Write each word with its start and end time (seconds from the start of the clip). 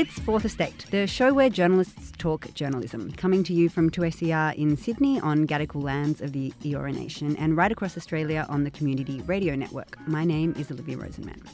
It's 0.00 0.18
Fourth 0.20 0.46
Estate, 0.46 0.86
the 0.90 1.06
show 1.06 1.34
where 1.34 1.50
journalists 1.50 2.10
talk 2.16 2.54
journalism, 2.54 3.12
coming 3.18 3.44
to 3.44 3.52
you 3.52 3.68
from 3.68 3.90
2SER 3.90 4.54
in 4.54 4.74
Sydney 4.78 5.20
on 5.20 5.46
Gadigal 5.46 5.82
lands 5.82 6.22
of 6.22 6.32
the 6.32 6.54
Eora 6.62 6.94
Nation 6.94 7.36
and 7.36 7.54
right 7.54 7.70
across 7.70 7.98
Australia 7.98 8.46
on 8.48 8.64
the 8.64 8.70
Community 8.70 9.20
Radio 9.26 9.54
Network. 9.54 9.98
My 10.08 10.24
name 10.24 10.54
is 10.58 10.70
Olivia 10.70 10.96
Rosenman. 10.96 11.46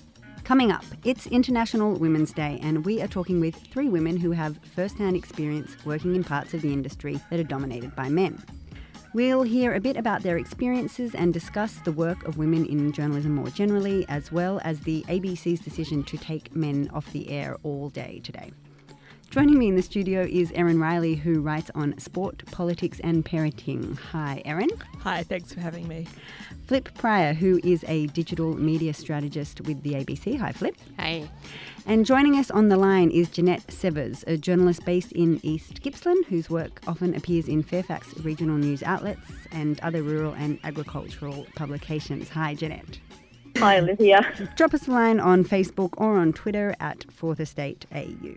Coming 0.45 0.71
up, 0.71 0.85
it's 1.03 1.27
International 1.27 1.95
Women's 1.95 2.33
Day, 2.33 2.61
and 2.63 2.85
we 2.85 3.03
are 3.03 3.09
talking 3.09 3.41
with 3.41 3.57
three 3.57 3.89
women 3.89 4.17
who 4.17 4.31
have 4.31 4.61
first 4.77 4.97
hand 4.97 5.17
experience 5.17 5.77
working 5.85 6.15
in 6.15 6.23
parts 6.23 6.55
of 6.55 6.63
the 6.63 6.73
industry 6.73 7.21
that 7.31 7.41
are 7.41 7.43
dominated 7.43 7.97
by 7.97 8.09
men. 8.09 8.41
We'll 9.17 9.45
hear 9.45 9.73
a 9.73 9.81
bit 9.81 9.97
about 9.97 10.23
their 10.23 10.37
experiences 10.37 11.15
and 11.15 11.33
discuss 11.33 11.77
the 11.77 11.91
work 11.91 12.29
of 12.29 12.37
women 12.37 12.67
in 12.67 12.93
journalism 12.93 13.35
more 13.35 13.49
generally, 13.49 14.05
as 14.11 14.31
well 14.31 14.61
as 14.63 14.81
the 14.81 15.07
ABC's 15.09 15.61
decision 15.61 16.05
to 16.05 16.19
take 16.19 16.55
men 16.55 16.91
off 16.93 17.11
the 17.13 17.31
air 17.31 17.57
all 17.63 17.89
day 17.89 18.21
today. 18.23 18.53
Joining 19.31 19.59
me 19.59 19.69
in 19.69 19.77
the 19.77 19.83
studio 19.83 20.23
is 20.23 20.51
Erin 20.53 20.81
Riley, 20.81 21.15
who 21.15 21.43
writes 21.43 21.71
on 21.75 21.99
sport, 21.99 22.43
politics, 22.53 23.01
and 23.01 23.23
parenting. 23.23 23.99
Hi, 23.99 24.41
Erin. 24.47 24.71
Hi, 25.01 25.25
thanks 25.25 25.53
for 25.53 25.61
having 25.61 25.87
me. 25.89 26.07
Flip 26.67 26.89
Pryor, 26.95 27.35
who 27.35 27.61
is 27.63 27.85
a 27.87 28.07
digital 28.09 28.57
media 28.57 28.95
strategist 28.95 29.61
with 29.63 29.83
the 29.83 29.93
ABC. 29.93 30.39
Hi, 30.39 30.53
Flip. 30.53 30.75
Hey. 30.99 31.29
And 31.85 32.07
joining 32.07 32.37
us 32.37 32.51
on 32.51 32.69
the 32.69 32.79
line 32.79 33.11
is 33.11 33.29
Jeanette 33.29 33.71
Severs, 33.71 34.25
a 34.27 34.39
journalist 34.39 34.87
based 34.87 35.13
in 35.13 35.39
East 35.43 35.83
Gippsland, 35.83 36.25
whose 36.27 36.49
work 36.49 36.81
often 36.87 37.15
appears 37.15 37.47
in 37.47 37.63
Fairfax 37.63 38.17
regional 38.21 38.57
news 38.57 38.83
outlets 38.83 39.31
and 39.53 39.79
other 39.81 40.03
rural 40.03 40.33
and 40.33 40.59
agricultural 40.65 41.47
publications. 41.57 42.31
Hi, 42.31 42.55
Jeanette. 42.55 43.01
Hi, 43.59 43.79
Olivia. 43.81 44.33
Drop 44.57 44.73
us 44.73 44.89
a 44.89 44.93
line 44.93 45.21
on 45.21 45.45
Facebook 45.45 45.91
or 45.99 46.17
on 46.17 46.33
Twitter 46.33 46.75
at 46.81 47.05
Fourth 47.13 47.41
Estate 47.41 47.85
AU. 47.95 48.37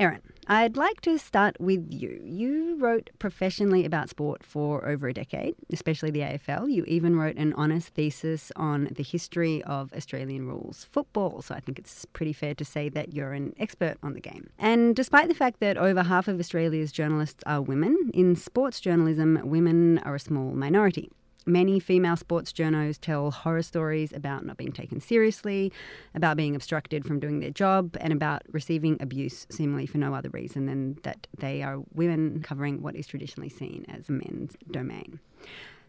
Erin, 0.00 0.22
I'd 0.46 0.76
like 0.76 1.00
to 1.00 1.18
start 1.18 1.60
with 1.60 1.92
you. 1.92 2.20
You 2.24 2.76
wrote 2.78 3.10
professionally 3.18 3.84
about 3.84 4.08
sport 4.08 4.44
for 4.44 4.86
over 4.86 5.08
a 5.08 5.12
decade, 5.12 5.56
especially 5.72 6.12
the 6.12 6.20
AFL. 6.20 6.70
You 6.70 6.84
even 6.84 7.18
wrote 7.18 7.34
an 7.36 7.52
honours 7.54 7.86
thesis 7.86 8.52
on 8.54 8.90
the 8.92 9.02
history 9.02 9.60
of 9.64 9.92
Australian 9.92 10.46
rules 10.46 10.84
football, 10.84 11.42
so 11.42 11.56
I 11.56 11.60
think 11.60 11.80
it's 11.80 12.04
pretty 12.12 12.32
fair 12.32 12.54
to 12.54 12.64
say 12.64 12.88
that 12.90 13.12
you're 13.12 13.32
an 13.32 13.54
expert 13.58 13.96
on 14.00 14.14
the 14.14 14.20
game. 14.20 14.50
And 14.56 14.94
despite 14.94 15.26
the 15.26 15.34
fact 15.34 15.58
that 15.58 15.76
over 15.76 16.04
half 16.04 16.28
of 16.28 16.38
Australia's 16.38 16.92
journalists 16.92 17.42
are 17.44 17.60
women, 17.60 18.12
in 18.14 18.36
sports 18.36 18.80
journalism, 18.80 19.40
women 19.42 19.98
are 20.04 20.14
a 20.14 20.20
small 20.20 20.52
minority. 20.52 21.10
Many 21.48 21.80
female 21.80 22.18
sports 22.18 22.52
journos 22.52 23.00
tell 23.00 23.30
horror 23.30 23.62
stories 23.62 24.12
about 24.12 24.44
not 24.44 24.58
being 24.58 24.70
taken 24.70 25.00
seriously, 25.00 25.72
about 26.14 26.36
being 26.36 26.54
obstructed 26.54 27.06
from 27.06 27.20
doing 27.20 27.40
their 27.40 27.50
job, 27.50 27.96
and 28.02 28.12
about 28.12 28.42
receiving 28.52 28.98
abuse 29.00 29.46
seemingly 29.48 29.86
for 29.86 29.96
no 29.96 30.12
other 30.12 30.28
reason 30.28 30.66
than 30.66 30.98
that 31.04 31.26
they 31.38 31.62
are 31.62 31.78
women 31.94 32.42
covering 32.42 32.82
what 32.82 32.94
is 32.94 33.06
traditionally 33.06 33.48
seen 33.48 33.86
as 33.88 34.10
a 34.10 34.12
men's 34.12 34.56
domain. 34.70 35.20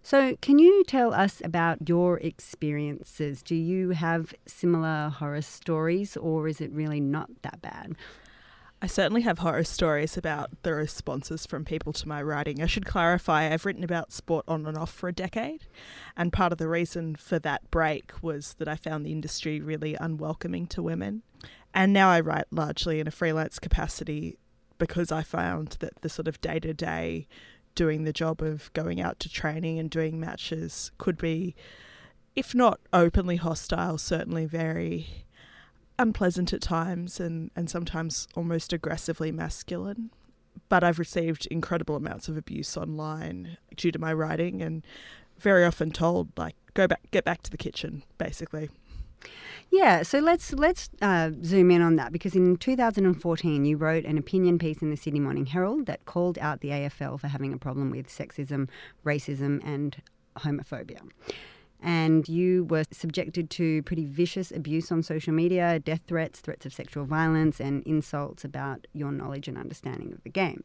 So, 0.01 0.37
can 0.41 0.59
you 0.59 0.85
tell 0.85 1.13
us 1.13 1.41
about 1.43 1.89
your 1.89 2.19
experiences? 2.19 3.43
Do 3.43 3.55
you 3.55 3.89
have 3.89 4.33
similar 4.45 5.09
horror 5.09 5.41
stories, 5.41 6.15
or 6.15 6.47
is 6.47 6.61
it 6.61 6.71
really 6.71 7.01
not 7.01 7.29
that 7.41 7.61
bad? 7.61 7.97
I 8.81 8.87
certainly 8.87 9.23
have 9.23 9.39
horror 9.39 9.65
stories 9.65 10.15
about 10.15 10.51
the 10.63 10.73
responses 10.73 11.45
from 11.45 11.65
people 11.65 11.91
to 11.93 12.07
my 12.07 12.21
writing. 12.21 12.61
I 12.61 12.65
should 12.65 12.85
clarify, 12.85 13.51
I've 13.51 13.65
written 13.65 13.83
about 13.83 14.13
sport 14.13 14.45
on 14.47 14.65
and 14.65 14.77
off 14.77 14.93
for 14.93 15.09
a 15.09 15.13
decade, 15.13 15.65
and 16.15 16.31
part 16.31 16.53
of 16.53 16.59
the 16.59 16.69
reason 16.69 17.17
for 17.17 17.39
that 17.39 17.69
break 17.71 18.13
was 18.21 18.53
that 18.53 18.69
I 18.69 18.77
found 18.77 19.05
the 19.05 19.11
industry 19.11 19.59
really 19.59 19.95
unwelcoming 19.99 20.65
to 20.67 20.81
women. 20.81 21.23
And 21.73 21.91
now 21.91 22.09
I 22.09 22.21
write 22.21 22.45
largely 22.51 23.01
in 23.01 23.07
a 23.07 23.11
freelance 23.11 23.59
capacity 23.59 24.37
because 24.77 25.11
I 25.11 25.23
found 25.23 25.75
that 25.81 26.01
the 26.01 26.09
sort 26.09 26.29
of 26.29 26.39
day 26.39 26.59
to 26.61 26.73
day 26.73 27.27
doing 27.75 28.05
the 28.05 28.13
job 28.13 28.41
of 28.41 28.71
going 28.73 29.01
out 29.01 29.19
to 29.19 29.29
training 29.29 29.77
and 29.77 29.89
doing 29.89 30.21
matches 30.21 30.91
could 30.97 31.17
be, 31.17 31.53
if 32.33 32.55
not 32.55 32.79
openly 32.93 33.35
hostile, 33.35 33.97
certainly 33.97 34.45
very 34.45 35.25
unpleasant 35.99 36.53
at 36.53 36.61
times 36.61 37.19
and, 37.19 37.51
and 37.55 37.69
sometimes 37.69 38.27
almost 38.35 38.73
aggressively 38.73 39.31
masculine. 39.31 40.09
But 40.69 40.83
I've 40.83 40.99
received 40.99 41.47
incredible 41.47 41.95
amounts 41.95 42.27
of 42.27 42.37
abuse 42.37 42.77
online 42.77 43.57
due 43.75 43.91
to 43.91 43.99
my 43.99 44.13
writing 44.13 44.61
and 44.61 44.85
very 45.37 45.63
often 45.63 45.91
told 45.91 46.29
like 46.37 46.55
go 46.73 46.87
back 46.87 47.01
get 47.11 47.23
back 47.23 47.41
to 47.43 47.51
the 47.51 47.57
kitchen 47.57 48.03
basically. 48.17 48.69
Yeah, 49.71 50.03
so 50.03 50.19
let's 50.19 50.53
let's 50.53 50.89
uh, 51.01 51.31
zoom 51.43 51.71
in 51.71 51.81
on 51.81 51.95
that 51.97 52.11
because 52.11 52.35
in 52.35 52.55
2014 52.57 53.65
you 53.65 53.77
wrote 53.77 54.05
an 54.05 54.17
opinion 54.17 54.57
piece 54.57 54.81
in 54.81 54.89
the 54.89 54.97
Sydney 54.97 55.19
Morning 55.19 55.45
Herald 55.45 55.85
that 55.85 56.05
called 56.05 56.37
out 56.39 56.61
the 56.61 56.69
AFL 56.69 57.19
for 57.19 57.27
having 57.27 57.53
a 57.53 57.57
problem 57.57 57.91
with 57.91 58.07
sexism, 58.07 58.67
racism, 59.05 59.61
and 59.63 60.01
homophobia 60.37 61.01
and 61.81 62.27
you 62.27 62.65
were 62.65 62.83
subjected 62.91 63.49
to 63.51 63.83
pretty 63.83 64.05
vicious 64.05 64.51
abuse 64.51 64.91
on 64.91 65.03
social 65.03 65.33
media, 65.33 65.79
death 65.79 66.01
threats, 66.07 66.39
threats 66.39 66.65
of 66.65 66.73
sexual 66.73 67.05
violence, 67.05 67.59
and 67.59 67.83
insults 67.83 68.43
about 68.43 68.87
your 68.93 69.11
knowledge 69.11 69.47
and 69.47 69.57
understanding 69.57 70.11
of 70.11 70.23
the 70.23 70.29
game. 70.29 70.63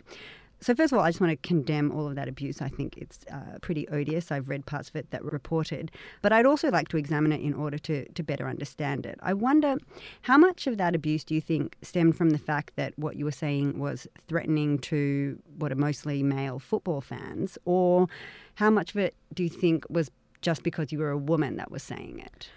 So, 0.61 0.75
first 0.75 0.95
of 0.95 0.99
all, 0.99 1.05
I 1.05 1.11
just 1.11 1.21
want 1.21 1.31
to 1.31 1.49
condemn 1.49 1.93
all 1.93 2.07
of 2.09 2.15
that 2.15 2.27
abuse. 2.27 2.63
I 2.63 2.71
think 2.71 2.97
it's 2.97 3.27
uh, 3.31 3.59
pretty 3.61 3.87
odious. 3.89 4.33
I've 4.33 4.49
read 4.49 4.65
parts 4.65 4.89
of 4.89 4.97
it 4.97 5.11
that 5.11 5.23
were 5.23 5.31
reported, 5.31 5.91
but 6.23 6.33
I'd 6.33 6.47
also 6.47 6.71
like 6.71 6.89
to 6.89 6.97
examine 6.97 7.33
it 7.33 7.43
in 7.43 7.53
order 7.53 7.77
to, 7.79 8.11
to 8.11 8.23
better 8.23 8.49
understand 8.49 9.05
it. 9.05 9.19
I 9.23 9.35
wonder 9.35 9.77
how 10.23 10.39
much 10.39 10.67
of 10.67 10.79
that 10.79 10.95
abuse 10.95 11.23
do 11.23 11.35
you 11.35 11.43
think 11.43 11.77
stemmed 11.83 12.17
from 12.17 12.31
the 12.31 12.39
fact 12.39 12.77
that 12.77 12.99
what 12.99 13.17
you 13.17 13.27
were 13.27 13.33
saying 13.33 13.79
was 13.79 14.07
threatening 14.27 14.79
to 14.79 15.39
what 15.59 15.71
are 15.71 15.77
mostly 15.77 16.23
male 16.23 16.59
football 16.59 17.03
fans, 17.03 17.59
or 17.67 18.07
how 18.55 18.71
much 18.71 18.93
of 18.93 18.97
it 18.97 19.15
do 19.35 19.43
you 19.43 19.51
think 19.51 19.85
was 19.91 20.11
just 20.45 20.63
because 20.63 20.93
you 20.93 20.99
were 20.99 21.11
a 21.11 21.19
woman 21.19 21.57
that 21.57 21.71
was 21.71 21.83
saying 21.83 22.21
it? 22.21 22.51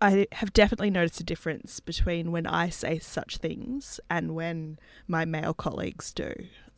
I 0.00 0.26
have 0.32 0.54
definitely 0.54 0.90
noticed 0.90 1.20
a 1.20 1.24
difference 1.24 1.78
between 1.78 2.32
when 2.32 2.46
I 2.46 2.70
say 2.70 2.98
such 2.98 3.36
things 3.36 4.00
and 4.08 4.34
when 4.34 4.78
my 5.06 5.26
male 5.26 5.52
colleagues 5.52 6.12
do. 6.12 6.32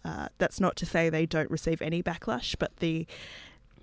Uh, 0.04 0.26
that's 0.38 0.58
not 0.58 0.75
to 0.76 0.86
say 0.86 1.08
they 1.08 1.26
don't 1.26 1.50
receive 1.50 1.81
any 1.81 2.02
backlash, 2.02 2.56
but 2.58 2.78
the 2.78 3.06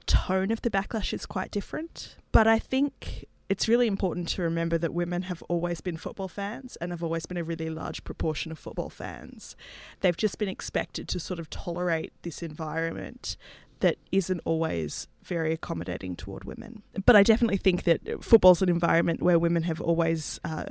tone 0.06 0.52
of 0.52 0.62
the 0.62 0.70
backlash 0.70 1.14
is 1.14 1.26
quite 1.26 1.52
different. 1.52 2.18
But 2.34 2.48
I 2.48 2.60
think 2.60 3.26
it's 3.48 3.70
really 3.70 3.88
important 3.88 4.28
to 4.30 4.42
remember 4.42 4.78
that 4.78 4.94
women 4.94 5.24
have 5.24 5.42
always 5.48 5.80
been 5.80 5.96
football 5.96 6.28
fans 6.28 6.76
and 6.82 6.92
have 6.92 7.02
always 7.02 7.26
been 7.26 7.38
a 7.38 7.44
really 7.44 7.70
large 7.70 8.04
proportion 8.04 8.52
of 8.52 8.60
football 8.60 8.90
fans. 8.90 9.56
They've 10.02 10.18
just 10.18 10.38
been 10.38 10.50
expected 10.50 11.08
to 11.08 11.20
sort 11.20 11.40
of 11.40 11.50
tolerate 11.50 12.12
this 12.24 12.44
environment 12.44 13.38
that 13.80 13.98
isn't 14.12 14.42
always 14.46 15.08
very 15.24 15.54
accommodating 15.54 16.16
toward 16.16 16.44
women. 16.44 16.84
But 17.06 17.16
I 17.16 17.24
definitely 17.24 17.58
think 17.58 17.84
that 17.84 18.24
football's 18.24 18.62
an 18.62 18.70
environment 18.70 19.22
where 19.22 19.40
women 19.40 19.64
have 19.64 19.82
always 19.82 20.40
uh, 20.44 20.66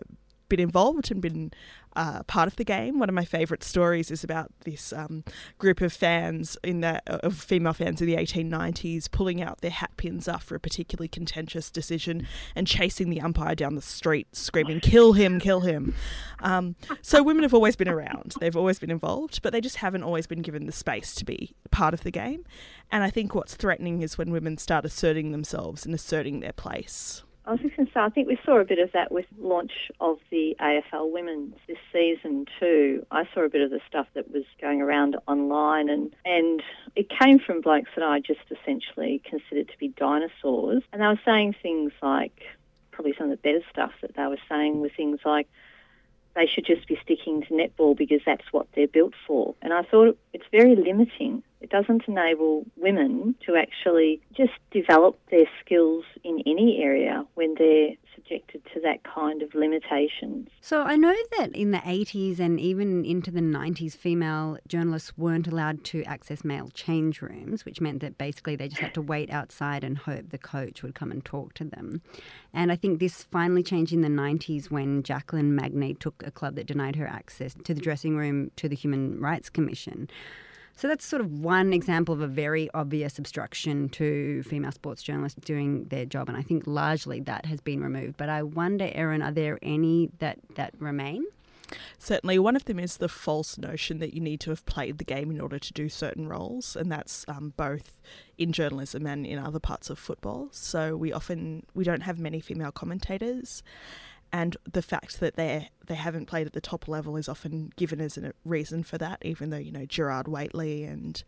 been 0.49 0.61
involved 0.61 1.11
and 1.11 1.21
been 1.21 1.53
uh, 1.97 2.23
part 2.25 2.47
of 2.47 2.57
the 2.57 2.65
game. 2.65 2.99
One 2.99 3.09
of 3.09 3.15
my 3.15 3.25
favourite 3.25 3.65
stories 3.65 4.11
is 4.11 4.23
about 4.23 4.53
this 4.65 4.93
um, 4.93 5.25
group 5.59 5.81
of 5.81 5.93
fans 5.93 6.57
in 6.63 6.81
the 6.81 7.03
of 7.07 7.37
female 7.37 7.73
fans 7.73 8.01
in 8.01 8.07
the 8.07 8.15
1890s 8.15 9.11
pulling 9.11 9.43
out 9.43 9.61
their 9.61 9.71
hat 9.71 9.91
pins 9.97 10.29
after 10.29 10.55
a 10.55 10.61
particularly 10.61 11.09
contentious 11.09 11.71
decision 11.71 12.27
and 12.55 12.67
chasing 12.67 13.11
the 13.11 13.21
umpire 13.21 13.55
down 13.55 13.75
the 13.75 13.83
street, 13.83 14.29
screaming 14.35 14.81
"Kill 14.81 15.15
him! 15.15 15.41
Kill 15.41 15.61
him!" 15.61 15.95
Um, 16.41 16.77
so 17.03 17.23
women 17.23 17.43
have 17.43 17.55
always 17.55 17.75
been 17.75 17.89
around. 17.89 18.35
They've 18.39 18.57
always 18.57 18.79
been 18.79 18.91
involved, 18.91 19.43
but 19.43 19.53
they 19.53 19.61
just 19.61 19.77
haven't 19.77 20.05
always 20.05 20.27
been 20.27 20.43
given 20.43 20.67
the 20.67 20.73
space 20.73 21.15
to 21.17 21.25
be 21.25 21.55
part 21.71 21.95
of 21.95 22.05
the 22.05 22.11
game. 22.11 22.45
And 22.91 23.03
I 23.03 23.11
think 23.11 23.35
what's 23.35 23.57
threatening 23.57 24.03
is 24.03 24.17
when 24.17 24.31
women 24.31 24.57
start 24.57 24.85
asserting 24.85 25.33
themselves 25.33 25.85
and 25.85 25.95
asserting 25.95 26.41
their 26.41 26.53
place. 26.53 27.23
I 27.49 27.53
was 27.53 27.61
just 27.61 27.77
going 27.77 27.87
to 27.87 27.93
say, 27.95 28.01
I 28.01 28.11
think 28.11 28.29
we 28.29 28.39
saw 28.45 28.59
a 28.61 28.65
bit 28.65 28.79
of 28.79 28.93
that 28.93 29.11
with 29.11 29.25
launch 29.39 29.73
of 30.01 30.19
the 30.29 30.55
AFL 30.61 31.11
Women's 31.11 31.55
this 31.67 31.79
season 31.91 32.45
too. 32.61 33.07
I 33.11 33.27
saw 33.33 33.41
a 33.41 33.49
bit 33.49 33.63
of 33.63 33.71
the 33.71 33.81
stuff 33.89 34.07
that 34.13 34.31
was 34.31 34.45
going 34.61 34.83
around 34.83 35.17
online, 35.27 35.89
and 35.89 36.15
and 36.27 36.63
it 36.95 37.09
came 37.09 37.39
from 37.39 37.63
blokes 37.63 37.89
that 37.97 38.05
I 38.05 38.21
just 38.21 38.43
essentially 38.51 39.23
considered 39.25 39.69
to 39.69 39.79
be 39.79 39.89
dinosaurs, 39.89 40.83
and 40.93 41.01
they 41.01 41.07
were 41.07 41.21
saying 41.25 41.57
things 41.63 41.91
like 42.03 42.39
probably 42.91 43.15
some 43.17 43.31
of 43.31 43.31
the 43.31 43.37
better 43.39 43.65
stuff 43.71 43.93
that 44.03 44.15
they 44.15 44.27
were 44.27 44.37
saying 44.47 44.81
were 44.81 44.91
things 44.91 45.21
like 45.25 45.49
they 46.35 46.47
should 46.47 46.67
just 46.67 46.87
be 46.87 46.99
sticking 47.03 47.41
to 47.45 47.49
netball 47.55 47.97
because 47.97 48.21
that's 48.27 48.53
what 48.53 48.67
they're 48.75 48.87
built 48.87 49.15
for. 49.27 49.55
And 49.63 49.73
I 49.73 49.85
thought 49.85 50.19
it's 50.35 50.45
very 50.53 50.77
limiting 50.77 51.43
it 51.61 51.71
doesn't 51.71 52.05
enable 52.07 52.67
women 52.77 53.35
to 53.47 53.57
actually 53.57 54.21
just 54.37 54.53
develop 54.71 55.19
their 55.31 55.47
skills 55.61 56.05
in 56.25 56.41
any 56.47 56.81
area 56.83 57.27
when 57.35 57.55
they're 57.59 57.95
subjected 58.15 58.63
to 58.75 58.81
that 58.81 59.03
kind 59.05 59.43
of 59.43 59.55
limitations. 59.55 60.49
So 60.61 60.83
I 60.83 60.97
know 60.97 61.15
that 61.39 61.55
in 61.55 61.71
the 61.71 61.79
80s 61.79 62.39
and 62.39 62.61
even 62.61 63.05
into 63.05 63.31
the 63.31 63.41
90s, 63.41 63.97
female 63.97 64.59
journalists 64.67 65.17
weren't 65.17 65.49
allowed 65.49 65.85
to 65.85 66.03
access 66.05 66.45
male 66.45 66.69
change 66.75 67.23
rooms, 67.23 67.65
which 67.65 67.81
meant 67.81 68.01
that 68.01 68.19
basically 68.19 68.57
they 68.57 68.69
just 68.69 68.81
had 68.81 68.95
to 68.95 69.03
wait 69.03 69.31
outside 69.31 69.83
and 69.85 69.99
hope 69.99 70.31
the 70.31 70.39
coach 70.39 70.83
would 70.83 70.95
come 70.95 71.11
and 71.11 71.25
talk 71.25 71.55
to 71.55 71.65
them. 71.65 72.03
And 72.53 72.71
I 72.71 72.77
think 72.77 72.99
this 72.99 73.25
finally 73.25 73.63
changed 73.63 73.93
in 73.93 74.03
the 74.03 74.09
90s 74.09 74.71
when 74.71 75.03
Jacqueline 75.03 75.57
Magnay 75.57 75.95
took 75.99 76.23
a 76.25 76.31
club 76.31 76.55
that 76.57 76.67
denied 76.67 76.97
her 76.97 77.07
access 77.07 77.55
to 77.65 77.75
the 77.75 77.81
dressing 77.81 78.17
room 78.17 78.51
to 78.57 78.69
the 78.69 78.77
Human 78.77 79.21
Rights 79.21 79.49
Commission. 79.49 80.09
So 80.79 80.87
that's 80.87 81.05
sort 81.05 81.21
of 81.21 81.41
one 81.41 81.73
example 81.73 82.15
of 82.15 82.21
a 82.21 82.29
very 82.29 82.71
obvious 82.73 83.19
obstruction 83.19 83.89
to 83.89 84.45
female 84.45 84.71
sports 84.71 85.03
journalists 85.03 85.41
doing 85.45 85.87
their 85.87 86.05
job, 86.05 86.29
and 86.29 86.39
I 86.39 86.43
think 86.43 86.69
largely 86.69 87.19
that 87.23 87.47
has 87.47 87.61
been 87.61 87.83
removed. 87.83 88.17
But 88.17 88.29
I 88.29 88.45
wonder, 88.45 88.89
Erin, 88.93 89.21
are 89.21 89.33
there 89.33 89.59
any 89.61 90.11
that 90.21 90.39
that 90.55 90.75
remain? 90.79 91.25
Certainly, 91.99 92.39
one 92.39 92.55
of 92.55 92.65
them 92.67 92.79
is 92.79 92.99
the 92.99 93.09
false 93.09 93.59
notion 93.59 93.99
that 93.99 94.15
you 94.15 94.21
need 94.21 94.39
to 94.43 94.51
have 94.51 94.65
played 94.67 94.99
the 94.99 95.05
game 95.05 95.33
in 95.33 95.41
order 95.41 95.59
to 95.59 95.73
do 95.73 95.89
certain 95.89 96.29
roles, 96.29 96.77
and 96.77 96.93
that's 96.93 97.25
um, 97.27 97.55
both 97.57 98.01
in 98.39 98.53
journalism 98.53 99.05
and 99.05 99.27
in 99.27 99.37
other 99.37 99.59
parts 99.59 99.91
of 99.91 99.99
football. 99.99 100.47
So 100.53 100.97
we 100.97 101.13
often 101.13 101.67
we 101.75 101.83
don't 101.83 102.03
have 102.03 102.21
many 102.21 102.39
female 102.39 102.71
commentators, 102.71 103.65
and 104.33 104.57
the 104.71 104.83
fact 104.83 105.21
that 105.21 105.37
they 105.37 105.71
they 105.87 105.95
haven't 105.95 106.27
played 106.27 106.47
at 106.47 106.53
the 106.53 106.61
top 106.61 106.87
level 106.87 107.17
is 107.17 107.29
often 107.29 107.73
given 107.77 108.01
as 108.01 108.19
a 108.19 108.33
reason 108.45 108.83
for 108.83 108.99
that, 108.99 109.19
even 109.23 109.51
though 109.51 109.59
you 109.59 109.73
know 109.73 109.87
Gerard 109.87 110.29
Whateley 110.29 110.85
and 110.85 111.23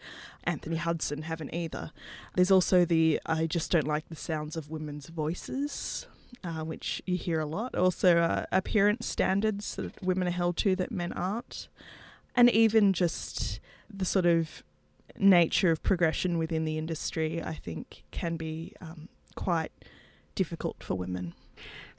Anthony 0.44 0.76
Hudson 0.76 1.22
haven't 1.22 1.54
either. 1.54 1.92
There's 2.34 2.50
also 2.50 2.84
the 2.84 3.20
I 3.26 3.46
just 3.46 3.70
don't 3.70 3.86
like 3.86 4.08
the 4.08 4.16
sounds 4.16 4.56
of 4.56 4.70
women's 4.70 5.08
voices. 5.08 6.06
Uh, 6.44 6.64
which 6.64 7.02
you 7.06 7.16
hear 7.16 7.40
a 7.40 7.44
lot. 7.44 7.74
Also, 7.74 8.16
uh, 8.16 8.46
appearance 8.52 9.04
standards 9.04 9.74
that 9.74 10.00
women 10.00 10.28
are 10.28 10.30
held 10.30 10.56
to 10.56 10.76
that 10.76 10.92
men 10.92 11.12
aren't. 11.12 11.68
And 12.36 12.48
even 12.50 12.92
just 12.92 13.58
the 13.92 14.04
sort 14.04 14.26
of 14.26 14.62
nature 15.18 15.72
of 15.72 15.82
progression 15.82 16.38
within 16.38 16.64
the 16.64 16.78
industry, 16.78 17.42
I 17.42 17.54
think, 17.54 18.04
can 18.12 18.36
be 18.36 18.74
um, 18.80 19.08
quite 19.34 19.72
difficult 20.34 20.82
for 20.82 20.94
women. 20.94 21.34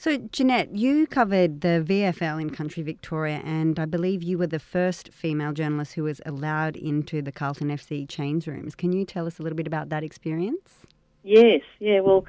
So, 0.02 0.18
Jeanette, 0.18 0.76
you 0.76 1.06
covered 1.06 1.62
the 1.62 1.86
VFL 1.88 2.42
in 2.42 2.50
country 2.50 2.82
Victoria, 2.82 3.40
and 3.46 3.78
I 3.80 3.86
believe 3.86 4.24
you 4.24 4.40
were 4.40 4.48
the 4.48 4.58
first 4.58 5.14
female 5.14 5.54
journalist 5.54 5.94
who 5.94 6.02
was 6.06 6.20
allowed 6.26 6.76
into 6.76 7.22
the 7.22 7.32
Carlton 7.32 7.68
FC 7.68 8.10
change 8.10 8.48
rooms. 8.48 8.74
Can 8.74 8.94
you 8.94 9.06
tell 9.06 9.28
us 9.28 9.38
a 9.38 9.44
little 9.44 9.56
bit 9.56 9.68
about 9.68 9.90
that 9.90 10.04
experience? 10.04 10.88
Yes, 11.22 11.62
yeah, 11.78 12.00
well, 12.00 12.26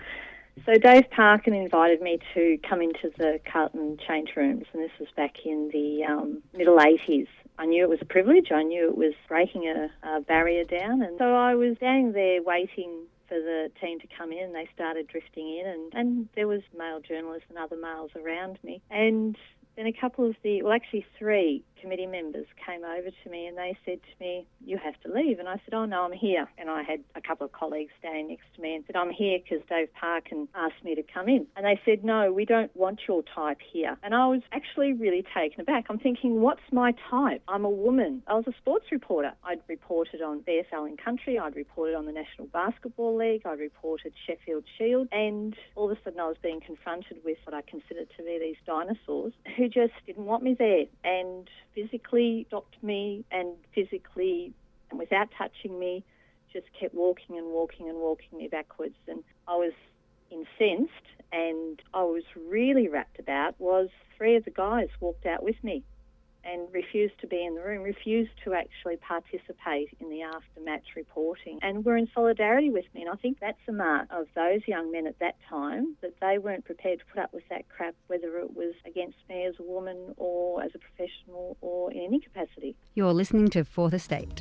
so 0.67 0.75
Dave 0.75 1.09
Parkin 1.13 1.55
invited 1.55 2.03
me 2.03 2.19
to 2.35 2.59
come 2.69 2.83
into 2.83 3.11
the 3.17 3.41
Carlton 3.51 3.97
change 4.07 4.33
rooms, 4.37 4.67
and 4.75 4.83
this 4.83 4.93
was 5.01 5.09
back 5.17 5.37
in 5.47 5.71
the 5.73 6.05
um, 6.05 6.43
middle 6.53 6.77
80s. 6.77 7.27
I 7.59 7.65
knew 7.65 7.85
it 7.85 7.89
was 7.89 8.03
a 8.03 8.05
privilege. 8.05 8.53
I 8.53 8.65
knew 8.65 8.87
it 8.87 8.99
was 8.99 9.15
breaking 9.29 9.67
a, 9.67 9.91
a 10.07 10.21
barrier 10.21 10.65
down, 10.65 11.01
and 11.01 11.17
so 11.17 11.35
I 11.35 11.55
was 11.55 11.79
standing 11.79 12.13
there 12.13 12.43
waiting 12.43 13.07
for 13.33 13.41
the 13.41 13.71
team 13.81 13.99
to 14.01 14.07
come 14.19 14.31
in. 14.31 14.53
They 14.53 14.69
started 14.75 15.07
drifting 15.09 15.59
in, 15.59 15.67
and, 15.67 15.93
and 15.95 16.29
there 16.37 16.47
was 16.47 16.61
male 16.77 17.01
journalists 17.01 17.47
and 17.49 17.57
other 17.57 17.77
males 17.77 18.11
around 18.15 18.59
me. 18.63 18.83
And 18.91 19.37
then 19.77 19.87
a 19.87 19.93
couple 19.93 20.29
of 20.29 20.37
the, 20.43 20.63
well, 20.63 20.73
actually 20.73 21.07
three 21.19 21.65
committee 21.83 22.07
members 22.07 22.47
came 22.65 22.85
over 22.85 23.11
to 23.11 23.31
me 23.31 23.47
and 23.47 23.59
they 23.59 23.77
said 23.85 23.99
to 24.01 24.25
me, 24.25 24.47
You 24.65 24.79
have 24.79 24.95
to 25.03 25.13
leave. 25.13 25.39
And 25.39 25.49
I 25.49 25.61
said, 25.65 25.75
Oh, 25.75 25.85
no, 25.85 26.05
I'm 26.05 26.13
here. 26.13 26.49
And 26.57 26.71
I 26.71 26.83
had 26.83 27.01
a 27.15 27.21
couple 27.21 27.45
of 27.45 27.53
colleagues 27.53 27.93
standing 27.99 28.29
next 28.29 28.45
to 28.55 28.63
me 28.63 28.77
and 28.77 28.85
said, 28.87 28.97
I'm 28.97 29.11
here 29.11 29.39
because 29.43 29.67
Dave 29.69 29.89
Parkin 30.01 30.49
asked 30.55 30.85
me 30.85 30.95
to 30.95 31.03
come 31.03 31.29
in. 31.29 31.47
And 31.57 31.67
they 31.67 31.81
said, 31.85 32.05
No, 32.05 32.33
we 32.33 32.45
don't 32.45 32.75
want 32.77 33.01
your 33.09 33.23
type 33.35 33.59
here. 33.73 33.99
And 34.03 34.15
I 34.15 34.27
was 34.29 34.43
actually 34.53 34.93
really 34.93 35.25
taken 35.37 35.61
aback. 35.61 35.87
I'm 35.91 35.99
thinking, 35.99 36.41
What's 36.41 36.63
my 36.71 36.95
type? 37.11 37.43
I'm 37.49 37.65
a 37.65 37.71
woman. 37.71 38.23
I 38.29 38.35
was 38.35 38.45
a 38.47 38.53
sports 38.59 38.87
reporter. 38.93 39.33
I'd 39.45 39.61
reported 39.69 40.23
on 40.23 40.41
VFL 40.41 40.89
in 40.89 40.97
country, 40.97 41.39
I'd 41.39 41.57
reported 41.57 41.97
on 41.97 42.07
the 42.07 42.13
National 42.13 42.47
Basketball 42.47 43.17
League, 43.17 43.43
I'd 43.45 43.59
reported 43.59 44.13
Sheffield 44.27 44.65
Shield. 44.79 45.09
And 45.11 45.57
all 45.75 45.91
of 45.91 45.99
a 45.99 46.01
sudden, 46.05 46.21
I 46.21 46.29
was 46.29 46.37
being 46.43 46.61
confronted 46.61 47.19
with 47.25 47.39
what 47.45 47.55
I 47.55 47.63
considered 47.63 48.09
to 48.17 48.23
be 48.23 48.39
these 48.39 48.57
dinosaurs 48.67 49.33
who 49.63 49.69
just 49.69 49.93
didn't 50.07 50.25
want 50.25 50.43
me 50.43 50.55
there. 50.55 50.87
And 51.05 51.49
physically 51.75 52.45
stopped 52.49 52.83
me 52.83 53.25
and 53.31 53.55
physically, 53.75 54.53
and 54.91 54.99
without 54.99 55.29
touching 55.39 55.79
me, 55.79 56.05
just 56.53 56.67
kept 56.79 56.95
walking 56.95 57.39
and 57.39 57.47
walking 57.47 57.89
and 57.89 57.99
walking 57.99 58.39
me 58.39 58.49
backwards. 58.49 58.97
And 59.07 59.23
I 59.47 59.55
was 59.55 59.73
incensed, 60.31 61.07
and 61.33 61.81
I 61.95 62.03
was 62.03 62.25
really 62.49 62.89
rapt 62.89 63.19
about 63.21 63.55
was 63.61 63.89
three 64.17 64.35
of 64.37 64.45
the 64.45 64.51
guys 64.51 64.89
walked 65.01 65.27
out 65.27 65.43
with 65.43 65.63
me 65.63 65.85
and 66.45 66.69
refused 66.73 67.15
to 67.21 67.27
be 67.27 67.45
in 67.45 67.55
the 67.55 67.61
room, 67.61 67.83
refused 67.83 68.33
to 68.45 68.55
actually 68.55 68.97
participate 68.97 69.89
in 70.01 70.09
the 70.11 70.23
after-match 70.23 70.85
reporting, 70.97 71.59
and 71.63 71.85
were 71.85 71.97
in 71.97 72.09
solidarity 72.15 72.71
with 72.71 72.85
me. 72.95 73.03
And 73.03 73.11
I 73.11 73.17
think 73.17 73.39
that's 73.41 73.59
a 73.69 73.73
mark 73.73 74.09
of 74.11 74.27
those 74.35 74.61
young 74.67 74.91
men 74.91 75.07
at 75.07 75.19
that 75.21 75.37
time 75.49 75.97
that 76.03 76.15
they 76.21 76.39
weren't 76.39 76.65
prepared 76.65 77.01
to 77.01 77.05
put 77.07 77.23
up 77.23 77.33
with 77.33 77.45
that 77.51 77.69
crap, 77.69 77.95
whether 78.07 78.39
it 78.39 78.55
was 78.55 78.75
against 78.87 79.19
me 79.29 79.45
as 79.45 79.55
a 79.59 79.63
woman 79.63 80.15
or 80.17 80.63
as 80.63 80.71
a 80.75 80.79
professional 80.79 81.57
or 81.61 81.93
in 81.93 82.01
any 82.01 82.21
capacity. 82.21 82.77
You're 82.95 83.13
listening 83.13 83.49
to 83.49 83.65
Fourth 83.65 83.95
Estate. 83.95 84.41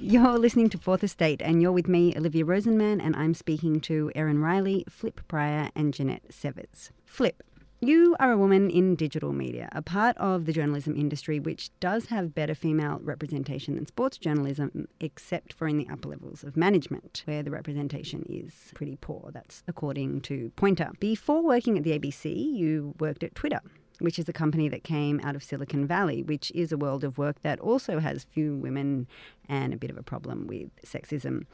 You're 0.00 0.38
listening 0.38 0.70
to 0.70 0.78
Fourth 0.78 1.02
Estate, 1.02 1.42
and 1.42 1.60
you're 1.60 1.72
with 1.72 1.88
me, 1.88 2.14
Olivia 2.16 2.44
Rosenman, 2.44 3.00
and 3.04 3.16
I'm 3.16 3.34
speaking 3.34 3.80
to 3.80 4.12
Erin 4.14 4.38
Riley, 4.38 4.84
Flip 4.88 5.20
Pryor, 5.26 5.70
and 5.74 5.92
Jeanette 5.92 6.22
Severs. 6.30 6.92
Flip, 7.04 7.42
you 7.80 8.14
are 8.20 8.30
a 8.30 8.38
woman 8.38 8.70
in 8.70 8.94
digital 8.94 9.32
media, 9.32 9.68
a 9.72 9.82
part 9.82 10.16
of 10.18 10.46
the 10.46 10.52
journalism 10.52 10.94
industry 10.96 11.40
which 11.40 11.70
does 11.80 12.06
have 12.06 12.32
better 12.32 12.54
female 12.54 13.00
representation 13.02 13.74
than 13.74 13.86
sports 13.86 14.18
journalism, 14.18 14.86
except 15.00 15.52
for 15.52 15.66
in 15.66 15.78
the 15.78 15.88
upper 15.90 16.08
levels 16.08 16.44
of 16.44 16.56
management, 16.56 17.22
where 17.24 17.42
the 17.42 17.50
representation 17.50 18.24
is 18.28 18.70
pretty 18.74 18.96
poor. 19.00 19.30
That's 19.32 19.64
according 19.66 20.20
to 20.22 20.52
Poynter. 20.54 20.92
Before 21.00 21.42
working 21.42 21.76
at 21.76 21.82
the 21.82 21.98
ABC, 21.98 22.34
you 22.34 22.94
worked 23.00 23.24
at 23.24 23.34
Twitter 23.34 23.60
which 24.00 24.18
is 24.18 24.28
a 24.28 24.32
company 24.32 24.68
that 24.68 24.84
came 24.84 25.20
out 25.22 25.34
of 25.34 25.42
Silicon 25.42 25.86
Valley, 25.86 26.22
which 26.22 26.50
is 26.54 26.72
a 26.72 26.76
world 26.76 27.04
of 27.04 27.18
work 27.18 27.40
that 27.42 27.58
also 27.60 27.98
has 27.98 28.24
few 28.24 28.54
women 28.54 29.06
and 29.48 29.72
a 29.72 29.76
bit 29.76 29.90
of 29.90 29.96
a 29.96 30.02
problem 30.02 30.46
with 30.46 30.70
sexism. 30.84 31.44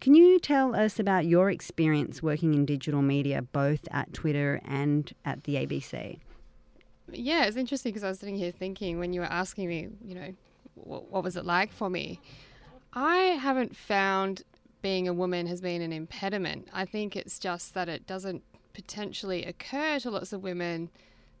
Can 0.00 0.14
you 0.14 0.38
tell 0.38 0.74
us 0.74 0.98
about 0.98 1.26
your 1.26 1.50
experience 1.50 2.22
working 2.22 2.54
in 2.54 2.64
digital 2.64 3.02
media, 3.02 3.42
both 3.42 3.86
at 3.90 4.12
Twitter 4.14 4.60
and 4.64 5.12
at 5.24 5.44
the 5.44 5.56
ABC? 5.56 6.18
Yeah, 7.12 7.44
it's 7.44 7.56
interesting 7.56 7.92
because 7.92 8.04
I 8.04 8.08
was 8.08 8.18
sitting 8.18 8.36
here 8.36 8.50
thinking 8.50 8.98
when 8.98 9.12
you 9.12 9.20
were 9.20 9.26
asking 9.26 9.68
me, 9.68 9.88
you 10.04 10.14
know, 10.14 10.34
what, 10.74 11.10
what 11.10 11.22
was 11.22 11.36
it 11.36 11.44
like 11.44 11.72
for 11.72 11.90
me? 11.90 12.20
I 12.94 13.16
haven't 13.16 13.76
found 13.76 14.42
being 14.82 15.06
a 15.06 15.12
woman 15.12 15.46
has 15.46 15.60
been 15.60 15.82
an 15.82 15.92
impediment. 15.92 16.68
I 16.72 16.84
think 16.84 17.14
it's 17.14 17.38
just 17.38 17.74
that 17.74 17.88
it 17.88 18.06
doesn't 18.06 18.42
potentially 18.72 19.44
occur 19.44 19.98
to 20.00 20.10
lots 20.10 20.32
of 20.32 20.42
women 20.42 20.90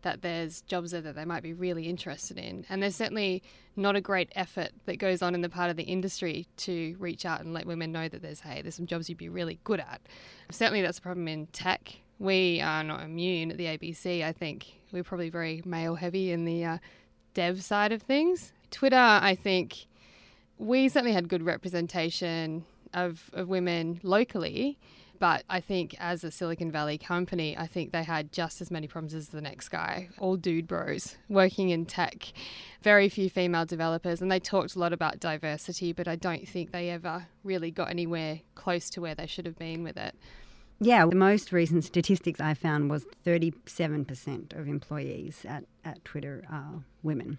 that 0.02 0.22
there's 0.22 0.62
jobs 0.62 0.90
there 0.92 1.00
that 1.00 1.14
they 1.14 1.24
might 1.24 1.42
be 1.42 1.52
really 1.52 1.88
interested 1.88 2.38
in. 2.38 2.64
And 2.68 2.82
there's 2.82 2.96
certainly 2.96 3.42
not 3.76 3.96
a 3.96 4.00
great 4.00 4.30
effort 4.34 4.70
that 4.86 4.98
goes 4.98 5.22
on 5.22 5.34
in 5.34 5.40
the 5.40 5.48
part 5.48 5.70
of 5.70 5.76
the 5.76 5.84
industry 5.84 6.46
to 6.58 6.96
reach 6.98 7.24
out 7.24 7.40
and 7.40 7.52
let 7.52 7.66
women 7.66 7.92
know 7.92 8.08
that 8.08 8.22
there's, 8.22 8.40
hey, 8.40 8.62
there's 8.62 8.74
some 8.74 8.86
jobs 8.86 9.08
you'd 9.08 9.18
be 9.18 9.28
really 9.28 9.58
good 9.64 9.80
at. 9.80 10.00
Certainly 10.50 10.82
that's 10.82 10.98
a 10.98 11.02
problem 11.02 11.28
in 11.28 11.46
tech. 11.48 12.00
We 12.18 12.60
are 12.60 12.84
not 12.84 13.02
immune 13.02 13.50
at 13.50 13.56
the 13.56 13.66
ABC. 13.66 14.22
I 14.24 14.32
think 14.32 14.66
we're 14.92 15.04
probably 15.04 15.30
very 15.30 15.62
male 15.64 15.94
heavy 15.94 16.32
in 16.32 16.44
the 16.44 16.64
uh, 16.64 16.78
dev 17.34 17.62
side 17.62 17.92
of 17.92 18.02
things. 18.02 18.52
Twitter, 18.70 18.96
I 18.96 19.34
think 19.34 19.86
we 20.58 20.88
certainly 20.88 21.12
had 21.14 21.28
good 21.28 21.42
representation 21.42 22.64
of, 22.92 23.30
of 23.32 23.48
women 23.48 24.00
locally 24.02 24.78
but 25.20 25.44
I 25.48 25.60
think 25.60 25.94
as 26.00 26.24
a 26.24 26.30
Silicon 26.30 26.72
Valley 26.72 26.98
company, 26.98 27.56
I 27.56 27.66
think 27.66 27.92
they 27.92 28.02
had 28.02 28.32
just 28.32 28.60
as 28.60 28.70
many 28.70 28.88
problems 28.88 29.14
as 29.14 29.28
the 29.28 29.42
next 29.42 29.68
guy. 29.68 30.08
All 30.18 30.36
dude 30.36 30.66
bros 30.66 31.16
working 31.28 31.68
in 31.68 31.84
tech, 31.84 32.32
very 32.82 33.08
few 33.10 33.28
female 33.30 33.66
developers, 33.66 34.22
and 34.22 34.32
they 34.32 34.40
talked 34.40 34.74
a 34.74 34.78
lot 34.78 34.94
about 34.94 35.20
diversity, 35.20 35.92
but 35.92 36.08
I 36.08 36.16
don't 36.16 36.48
think 36.48 36.72
they 36.72 36.88
ever 36.88 37.26
really 37.44 37.70
got 37.70 37.90
anywhere 37.90 38.40
close 38.54 38.88
to 38.90 39.02
where 39.02 39.14
they 39.14 39.26
should 39.26 39.44
have 39.44 39.58
been 39.58 39.84
with 39.84 39.98
it. 39.98 40.16
Yeah, 40.80 41.04
the 41.04 41.14
most 41.14 41.52
recent 41.52 41.84
statistics 41.84 42.40
I 42.40 42.54
found 42.54 42.88
was 42.88 43.04
37% 43.26 44.58
of 44.58 44.66
employees 44.66 45.44
at, 45.46 45.64
at 45.84 46.02
Twitter 46.06 46.42
are 46.50 46.82
women. 47.02 47.38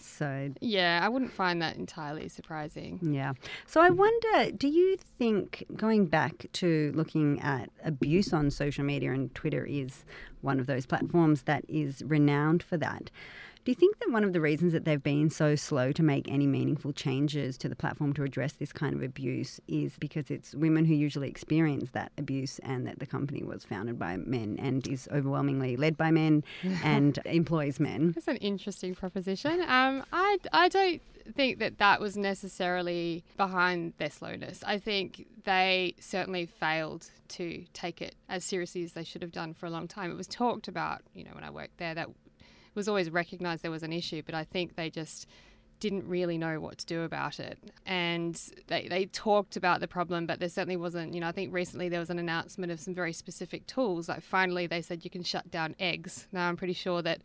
So 0.00 0.50
yeah, 0.60 1.00
I 1.02 1.08
wouldn't 1.08 1.32
find 1.32 1.62
that 1.62 1.76
entirely 1.76 2.28
surprising. 2.28 2.98
Yeah. 3.02 3.34
So 3.66 3.80
I 3.80 3.90
wonder, 3.90 4.50
do 4.52 4.68
you 4.68 4.96
think 5.18 5.64
going 5.76 6.06
back 6.06 6.46
to 6.54 6.92
looking 6.94 7.40
at 7.40 7.70
abuse 7.84 8.32
on 8.32 8.50
social 8.50 8.84
media 8.84 9.12
and 9.12 9.34
Twitter 9.34 9.64
is 9.64 10.04
one 10.40 10.60
of 10.60 10.66
those 10.66 10.86
platforms 10.86 11.42
that 11.42 11.64
is 11.68 12.02
renowned 12.04 12.62
for 12.62 12.76
that. 12.76 13.10
Do 13.64 13.70
you 13.70 13.74
think 13.74 13.98
that 13.98 14.10
one 14.10 14.24
of 14.24 14.32
the 14.32 14.40
reasons 14.40 14.72
that 14.72 14.84
they've 14.84 15.02
been 15.02 15.30
so 15.30 15.54
slow 15.54 15.92
to 15.92 16.02
make 16.02 16.30
any 16.30 16.46
meaningful 16.46 16.92
changes 16.92 17.58
to 17.58 17.68
the 17.68 17.76
platform 17.76 18.12
to 18.14 18.22
address 18.22 18.54
this 18.54 18.72
kind 18.72 18.94
of 18.94 19.02
abuse 19.02 19.60
is 19.68 19.96
because 19.98 20.30
it's 20.30 20.54
women 20.54 20.84
who 20.84 20.94
usually 20.94 21.28
experience 21.28 21.90
that 21.90 22.12
abuse 22.16 22.58
and 22.60 22.86
that 22.86 22.98
the 22.98 23.06
company 23.06 23.42
was 23.42 23.64
founded 23.64 23.98
by 23.98 24.16
men 24.16 24.56
and 24.58 24.86
is 24.88 25.08
overwhelmingly 25.12 25.76
led 25.76 25.96
by 25.96 26.10
men 26.10 26.44
and 26.82 27.18
employs 27.24 27.78
men? 27.78 28.12
That's 28.12 28.28
an 28.28 28.36
interesting 28.36 28.94
proposition. 28.94 29.60
Um, 29.62 30.04
I, 30.12 30.38
I 30.52 30.68
don't 30.68 31.02
think 31.34 31.58
that 31.58 31.78
that 31.78 32.00
was 32.00 32.16
necessarily 32.16 33.24
behind 33.36 33.92
their 33.98 34.10
slowness. 34.10 34.62
I 34.66 34.78
think 34.78 35.26
they 35.44 35.94
certainly 36.00 36.46
failed 36.46 37.10
to 37.28 37.64
take 37.72 38.00
it 38.00 38.14
as 38.28 38.44
seriously 38.44 38.82
as 38.84 38.92
they 38.92 39.04
should 39.04 39.22
have 39.22 39.32
done 39.32 39.54
for 39.54 39.66
a 39.66 39.70
long 39.70 39.88
time. 39.88 40.10
It 40.10 40.16
was 40.16 40.26
talked 40.26 40.68
about, 40.68 41.02
you 41.14 41.24
know, 41.24 41.30
when 41.34 41.44
I 41.44 41.50
worked 41.50 41.78
there, 41.78 41.94
that 41.94 42.08
was 42.78 42.88
always 42.88 43.10
recognised 43.10 43.62
there 43.62 43.70
was 43.70 43.82
an 43.82 43.92
issue, 43.92 44.22
but 44.24 44.34
I 44.34 44.44
think 44.44 44.76
they 44.76 44.88
just 44.88 45.26
didn't 45.80 46.08
really 46.08 46.38
know 46.38 46.58
what 46.60 46.78
to 46.78 46.86
do 46.86 47.02
about 47.02 47.38
it. 47.38 47.58
And 47.86 48.40
they, 48.66 48.88
they 48.88 49.06
talked 49.06 49.56
about 49.56 49.80
the 49.80 49.88
problem, 49.88 50.26
but 50.26 50.40
there 50.40 50.48
certainly 50.48 50.76
wasn't, 50.76 51.14
you 51.14 51.20
know, 51.20 51.28
I 51.28 51.32
think 51.32 51.52
recently 51.52 51.88
there 51.88 52.00
was 52.00 52.10
an 52.10 52.18
announcement 52.18 52.72
of 52.72 52.80
some 52.80 52.94
very 52.94 53.12
specific 53.12 53.66
tools. 53.66 54.08
Like 54.08 54.22
finally 54.22 54.66
they 54.66 54.82
said 54.82 55.04
you 55.04 55.10
can 55.10 55.22
shut 55.22 55.50
down 55.50 55.76
eggs. 55.78 56.26
Now 56.32 56.48
I'm 56.48 56.56
pretty 56.56 56.72
sure 56.72 57.02
that 57.02 57.20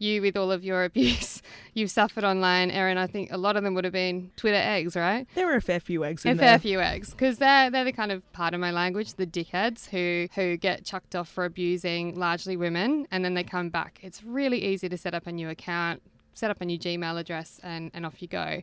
you, 0.00 0.22
with 0.22 0.36
all 0.36 0.50
of 0.50 0.64
your 0.64 0.84
abuse 0.90 1.42
you've 1.74 1.90
suffered 1.90 2.24
online, 2.24 2.70
Erin, 2.70 2.98
I 2.98 3.06
think 3.06 3.30
a 3.32 3.36
lot 3.36 3.56
of 3.56 3.62
them 3.62 3.74
would 3.74 3.84
have 3.84 3.92
been 3.92 4.30
Twitter 4.36 4.56
eggs, 4.56 4.96
right? 4.96 5.26
There 5.34 5.46
were 5.46 5.54
a 5.54 5.62
fair 5.62 5.80
few 5.80 6.04
eggs 6.04 6.24
in 6.24 6.32
a 6.32 6.40
fair 6.40 6.58
few 6.58 6.80
eggs 6.80 7.10
because 7.10 7.38
they're 7.38 7.70
they're 7.70 7.84
the 7.84 7.92
kind 7.92 8.12
of 8.12 8.30
part 8.32 8.54
of 8.54 8.60
my 8.60 8.70
language, 8.70 9.14
the 9.14 9.26
dickheads 9.26 9.88
who 9.88 10.28
who 10.34 10.56
get 10.56 10.84
chucked 10.84 11.14
off 11.14 11.28
for 11.28 11.44
abusing 11.44 12.14
largely 12.18 12.56
women, 12.56 13.06
and 13.10 13.24
then 13.24 13.34
they 13.34 13.44
come 13.44 13.68
back. 13.68 13.98
It's 14.02 14.22
really 14.24 14.62
easy 14.64 14.88
to 14.88 14.96
set 14.96 15.14
up 15.14 15.26
a 15.26 15.32
new 15.32 15.48
account, 15.48 16.02
set 16.34 16.50
up 16.50 16.60
a 16.60 16.64
new 16.64 16.78
Gmail 16.78 17.18
address, 17.18 17.60
and 17.62 17.90
and 17.94 18.04
off 18.06 18.20
you 18.22 18.28
go. 18.28 18.62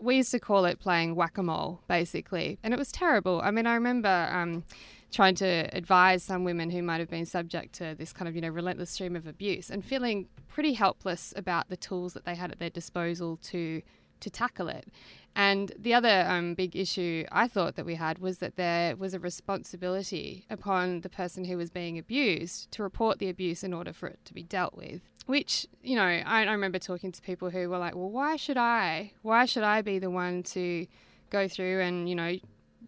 We 0.00 0.16
used 0.16 0.30
to 0.30 0.38
call 0.38 0.64
it 0.64 0.78
playing 0.78 1.16
whack 1.16 1.38
a 1.38 1.42
mole, 1.42 1.80
basically, 1.88 2.58
and 2.62 2.72
it 2.72 2.78
was 2.78 2.92
terrible. 2.92 3.40
I 3.42 3.50
mean, 3.50 3.66
I 3.66 3.74
remember. 3.74 4.28
Um, 4.32 4.64
trying 5.10 5.34
to 5.36 5.68
advise 5.72 6.22
some 6.22 6.44
women 6.44 6.70
who 6.70 6.82
might 6.82 7.00
have 7.00 7.10
been 7.10 7.26
subject 7.26 7.74
to 7.74 7.94
this 7.94 8.12
kind 8.12 8.28
of 8.28 8.34
you 8.34 8.40
know 8.40 8.48
relentless 8.48 8.90
stream 8.90 9.16
of 9.16 9.26
abuse 9.26 9.70
and 9.70 9.84
feeling 9.84 10.28
pretty 10.48 10.74
helpless 10.74 11.32
about 11.36 11.68
the 11.68 11.76
tools 11.76 12.12
that 12.12 12.24
they 12.24 12.34
had 12.34 12.50
at 12.50 12.58
their 12.58 12.70
disposal 12.70 13.38
to 13.42 13.82
to 14.20 14.30
tackle 14.30 14.68
it. 14.68 14.88
And 15.36 15.70
the 15.78 15.94
other 15.94 16.26
um, 16.28 16.54
big 16.54 16.74
issue 16.74 17.24
I 17.30 17.46
thought 17.46 17.76
that 17.76 17.86
we 17.86 17.94
had 17.94 18.18
was 18.18 18.38
that 18.38 18.56
there 18.56 18.96
was 18.96 19.14
a 19.14 19.20
responsibility 19.20 20.44
upon 20.50 21.02
the 21.02 21.08
person 21.08 21.44
who 21.44 21.56
was 21.56 21.70
being 21.70 21.96
abused 21.96 22.72
to 22.72 22.82
report 22.82 23.20
the 23.20 23.28
abuse 23.28 23.62
in 23.62 23.72
order 23.72 23.92
for 23.92 24.08
it 24.08 24.18
to 24.24 24.34
be 24.34 24.42
dealt 24.42 24.74
with. 24.74 25.00
Which, 25.26 25.66
you 25.82 25.94
know, 25.94 26.02
I, 26.02 26.44
I 26.44 26.52
remember 26.52 26.80
talking 26.80 27.12
to 27.12 27.22
people 27.22 27.50
who 27.50 27.68
were 27.68 27.78
like, 27.78 27.94
well, 27.94 28.10
why 28.10 28.34
should 28.34 28.56
I? 28.56 29.12
Why 29.22 29.44
should 29.44 29.62
I 29.62 29.82
be 29.82 30.00
the 30.00 30.10
one 30.10 30.42
to 30.44 30.86
go 31.30 31.46
through 31.46 31.82
and, 31.82 32.08
you 32.08 32.16
know, 32.16 32.36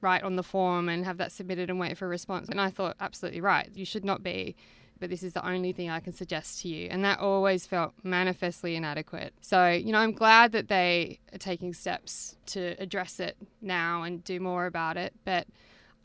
write 0.01 0.23
on 0.23 0.37
the 0.37 0.43
form 0.43 0.89
and 0.89 1.05
have 1.05 1.19
that 1.19 1.33
submitted 1.33 1.71
and 1.71 1.79
wait 1.79 1.97
for 1.97 2.07
a 2.07 2.09
response? 2.09 2.49
And 2.49 2.61
I 2.61 2.71
thought, 2.71 2.97
absolutely 3.01 3.41
right. 3.41 3.69
You 3.75 3.85
should 3.85 4.05
not 4.05 4.23
be 4.23 4.57
but 5.01 5.09
this 5.09 5.23
is 5.23 5.33
the 5.33 5.47
only 5.47 5.73
thing 5.73 5.91
I 5.91 5.99
can 5.99 6.13
suggest 6.13 6.61
to 6.61 6.69
you. 6.69 6.87
And 6.91 7.03
that 7.05 7.19
always 7.19 7.67
felt 7.67 7.95
manifestly 8.05 8.77
inadequate. 8.77 9.33
So, 9.41 9.69
you 9.69 9.93
know, 9.93 9.99
I'm 9.99 10.13
glad 10.13 10.53
that 10.53 10.69
they 10.69 11.19
are 11.33 11.39
taking 11.39 11.73
steps 11.73 12.37
to 12.47 12.77
address 12.79 13.19
it 13.19 13.37
now 13.63 14.03
and 14.03 14.23
do 14.23 14.39
more 14.39 14.67
about 14.67 14.97
it. 14.97 15.15
But 15.25 15.49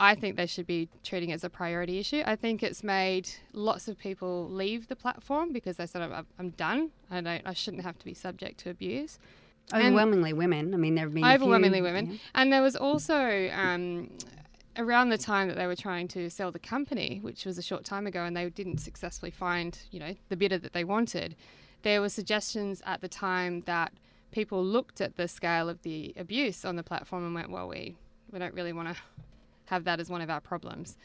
I 0.00 0.14
think 0.14 0.36
they 0.36 0.46
should 0.46 0.66
be 0.66 0.88
treating 1.04 1.30
it 1.30 1.34
as 1.34 1.44
a 1.44 1.50
priority 1.50 1.98
issue. 1.98 2.22
I 2.26 2.36
think 2.36 2.62
it's 2.62 2.82
made 2.82 3.28
lots 3.52 3.86
of 3.86 3.98
people 3.98 4.48
leave 4.48 4.88
the 4.88 4.96
platform 4.96 5.52
because 5.52 5.76
they 5.76 5.86
said, 5.86 6.02
I'm 6.38 6.50
done. 6.50 6.90
I, 7.10 7.20
don't, 7.20 7.42
I 7.44 7.52
shouldn't 7.52 7.82
have 7.82 7.98
to 7.98 8.04
be 8.04 8.14
subject 8.14 8.58
to 8.60 8.70
abuse. 8.70 9.18
Overwhelmingly 9.74 10.30
and 10.30 10.38
women. 10.38 10.74
I 10.74 10.76
mean, 10.76 10.94
there 10.94 11.06
have 11.06 11.14
been 11.14 11.24
overwhelmingly 11.24 11.78
few, 11.78 11.84
women, 11.84 12.10
yeah. 12.12 12.18
and 12.34 12.52
there 12.52 12.62
was 12.62 12.76
also 12.76 13.50
um, 13.50 14.10
around 14.76 15.08
the 15.08 15.18
time 15.18 15.48
that 15.48 15.56
they 15.56 15.66
were 15.66 15.76
trying 15.76 16.08
to 16.08 16.30
sell 16.30 16.52
the 16.52 16.58
company, 16.58 17.18
which 17.22 17.44
was 17.44 17.58
a 17.58 17.62
short 17.62 17.84
time 17.84 18.06
ago, 18.06 18.24
and 18.24 18.36
they 18.36 18.48
didn't 18.48 18.78
successfully 18.78 19.30
find, 19.30 19.78
you 19.90 19.98
know, 19.98 20.14
the 20.28 20.36
bidder 20.36 20.58
that 20.58 20.72
they 20.72 20.84
wanted, 20.84 21.34
there 21.82 22.00
were 22.00 22.08
suggestions 22.08 22.82
at 22.84 23.00
the 23.00 23.08
time 23.08 23.60
that 23.62 23.92
people 24.30 24.64
looked 24.64 25.00
at 25.00 25.16
the 25.16 25.28
scale 25.28 25.68
of 25.68 25.82
the 25.82 26.12
abuse 26.16 26.64
on 26.64 26.76
the 26.76 26.82
platform 26.82 27.24
and 27.24 27.34
went, 27.34 27.50
well, 27.50 27.68
we, 27.68 27.96
we 28.30 28.38
don't 28.38 28.54
really 28.54 28.72
want 28.72 28.88
to 28.88 28.96
have 29.66 29.84
that 29.84 30.00
as 30.00 30.10
one 30.10 30.20
of 30.20 30.30
our 30.30 30.40
problems. 30.40 30.96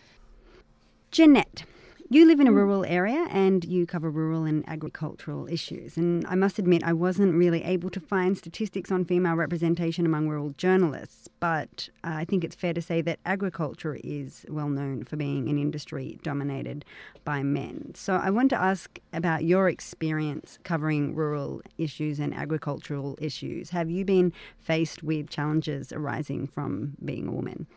Jeanette, 1.11 1.65
you 2.11 2.25
live 2.25 2.41
in 2.41 2.47
a 2.47 2.51
rural 2.51 2.83
area 2.83 3.25
and 3.29 3.63
you 3.63 3.85
cover 3.85 4.11
rural 4.11 4.43
and 4.43 4.67
agricultural 4.67 5.47
issues. 5.47 5.95
And 5.95 6.27
I 6.27 6.35
must 6.35 6.59
admit, 6.59 6.83
I 6.83 6.91
wasn't 6.91 7.35
really 7.35 7.63
able 7.63 7.89
to 7.89 8.01
find 8.01 8.37
statistics 8.37 8.91
on 8.91 9.05
female 9.05 9.35
representation 9.35 10.05
among 10.05 10.27
rural 10.27 10.49
journalists, 10.57 11.29
but 11.39 11.87
uh, 12.03 12.09
I 12.15 12.25
think 12.25 12.43
it's 12.43 12.53
fair 12.53 12.73
to 12.73 12.81
say 12.81 12.99
that 12.99 13.19
agriculture 13.25 13.97
is 14.03 14.45
well 14.49 14.67
known 14.67 15.05
for 15.05 15.15
being 15.15 15.47
an 15.47 15.57
industry 15.57 16.19
dominated 16.21 16.83
by 17.23 17.43
men. 17.43 17.93
So 17.95 18.15
I 18.17 18.29
want 18.29 18.49
to 18.49 18.61
ask 18.61 18.99
about 19.13 19.45
your 19.45 19.69
experience 19.69 20.59
covering 20.65 21.15
rural 21.15 21.61
issues 21.77 22.19
and 22.19 22.33
agricultural 22.33 23.17
issues. 23.21 23.69
Have 23.69 23.89
you 23.89 24.03
been 24.03 24.33
faced 24.59 25.01
with 25.01 25.29
challenges 25.29 25.93
arising 25.93 26.47
from 26.47 26.97
being 27.05 27.29
a 27.29 27.31
woman? 27.31 27.67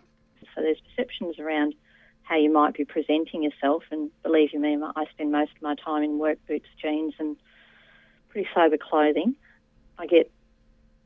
So 0.57 0.61
there's 0.61 0.81
perceptions 0.81 1.39
around 1.39 1.77
how 2.25 2.37
you 2.37 2.53
might 2.53 2.75
be 2.75 2.85
presenting 2.85 3.43
yourself. 3.43 3.85
And 3.91 4.11
believe 4.23 4.53
you 4.53 4.61
me, 4.61 4.77
I 4.97 5.05
spend 5.13 5.31
most 5.31 5.53
of 5.57 5.63
my 5.63 5.75
time 5.77 6.03
in 6.03 6.19
work 6.19 6.39
boots, 6.49 6.67
jeans, 6.81 7.15
and 7.19 7.37
pretty 8.31 8.49
sober 8.55 8.79
clothing. 8.79 9.37
I 9.99 10.07
get, 10.07 10.31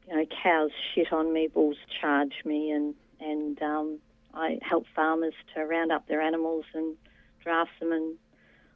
you 0.09 0.17
know, 0.17 0.25
cows 0.43 0.71
shit 0.95 1.13
on 1.13 1.33
me, 1.33 1.49
bulls 1.49 1.77
charge 2.01 2.35
me, 2.45 2.71
and 2.71 2.95
and 3.21 3.61
um, 3.63 3.99
I 4.33 4.59
help 4.63 4.87
farmers 4.95 5.35
to 5.55 5.65
round 5.65 5.91
up 5.91 6.07
their 6.07 6.21
animals 6.21 6.65
and 6.73 6.97
draft 7.43 7.73
them, 7.81 7.93
and 7.93 8.17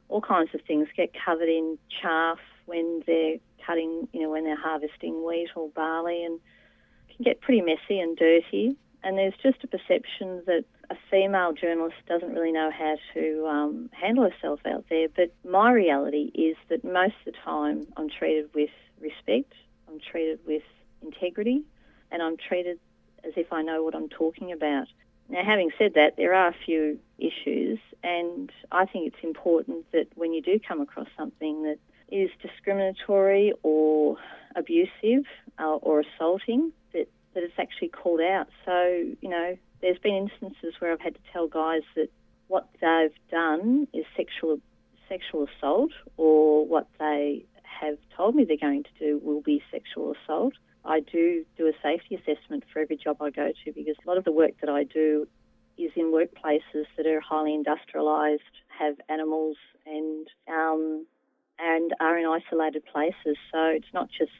all 0.09 0.21
kinds 0.21 0.53
of 0.53 0.61
things 0.67 0.87
get 0.95 1.11
covered 1.25 1.49
in 1.49 1.77
chaff 2.01 2.39
when 2.65 3.03
they're 3.07 3.37
cutting, 3.65 4.07
you 4.11 4.21
know, 4.21 4.29
when 4.29 4.43
they're 4.43 4.59
harvesting 4.59 5.25
wheat 5.25 5.49
or 5.55 5.69
barley, 5.69 6.25
and 6.25 6.39
can 7.15 7.23
get 7.23 7.41
pretty 7.41 7.61
messy 7.61 7.99
and 7.99 8.17
dirty. 8.17 8.75
And 9.01 9.17
there's 9.17 9.33
just 9.41 9.63
a 9.63 9.67
perception 9.67 10.43
that 10.45 10.65
a 10.89 10.95
female 11.09 11.53
journalist 11.53 11.95
doesn't 12.07 12.33
really 12.33 12.51
know 12.51 12.71
how 12.71 12.97
to 13.13 13.47
um, 13.47 13.89
handle 13.93 14.29
herself 14.29 14.59
out 14.65 14.85
there. 14.89 15.07
But 15.07 15.33
my 15.49 15.71
reality 15.71 16.31
is 16.33 16.57
that 16.69 16.83
most 16.83 17.15
of 17.25 17.33
the 17.33 17.39
time 17.43 17.87
I'm 17.97 18.09
treated 18.09 18.49
with 18.53 18.69
respect, 18.99 19.53
I'm 19.87 19.99
treated 19.99 20.39
with 20.45 20.63
integrity, 21.01 21.63
and 22.11 22.21
I'm 22.21 22.37
treated 22.37 22.79
as 23.23 23.33
if 23.35 23.53
I 23.53 23.61
know 23.61 23.83
what 23.83 23.95
I'm 23.95 24.09
talking 24.09 24.51
about. 24.51 24.87
Now, 25.29 25.43
having 25.43 25.71
said 25.77 25.93
that, 25.95 26.17
there 26.17 26.33
are 26.33 26.49
a 26.49 26.55
few 26.65 26.99
issues, 27.17 27.79
and 28.03 28.51
I 28.71 28.85
think 28.85 29.07
it's 29.07 29.23
important 29.23 29.89
that 29.91 30.07
when 30.15 30.33
you 30.33 30.41
do 30.41 30.59
come 30.59 30.81
across 30.81 31.07
something 31.17 31.63
that 31.63 31.77
is 32.09 32.29
discriminatory 32.41 33.53
or 33.63 34.17
abusive 34.55 35.25
uh, 35.59 35.75
or 35.75 36.01
assaulting, 36.01 36.73
that, 36.91 37.07
that 37.33 37.43
it's 37.43 37.57
actually 37.57 37.87
called 37.87 38.21
out. 38.21 38.47
So, 38.65 39.15
you 39.21 39.29
know, 39.29 39.57
there's 39.83 39.99
been 39.99 40.15
instances 40.15 40.73
where 40.79 40.93
I've 40.93 41.01
had 41.01 41.13
to 41.13 41.19
tell 41.31 41.47
guys 41.47 41.81
that 41.95 42.07
what 42.47 42.69
they've 42.81 43.11
done 43.29 43.87
is 43.93 44.05
sexual 44.17 44.59
sexual 45.09 45.45
assault, 45.57 45.91
or 46.17 46.65
what 46.65 46.87
they 46.97 47.45
have 47.63 47.97
told 48.15 48.33
me 48.33 48.45
they're 48.45 48.57
going 48.57 48.83
to 48.83 48.89
do 48.97 49.19
will 49.21 49.41
be 49.41 49.61
sexual 49.69 50.15
assault. 50.15 50.53
I 50.85 51.01
do 51.01 51.45
do 51.57 51.67
a 51.67 51.73
safety 51.83 52.15
assessment 52.15 52.63
for 52.71 52.79
every 52.79 52.95
job 52.95 53.21
I 53.21 53.29
go 53.29 53.51
to 53.63 53.71
because 53.73 53.95
a 54.03 54.07
lot 54.07 54.17
of 54.17 54.23
the 54.23 54.31
work 54.31 54.53
that 54.61 54.69
I 54.69 54.85
do 54.85 55.27
is 55.77 55.91
in 55.95 56.05
workplaces 56.05 56.85
that 56.95 57.05
are 57.05 57.19
highly 57.19 57.51
industrialised, 57.51 58.39
have 58.79 58.95
animals, 59.09 59.57
and 59.85 60.27
um, 60.47 61.05
and 61.59 61.93
are 61.99 62.17
in 62.17 62.25
isolated 62.25 62.83
places. 62.85 63.37
So 63.51 63.65
it's 63.65 63.93
not 63.93 64.09
just 64.17 64.31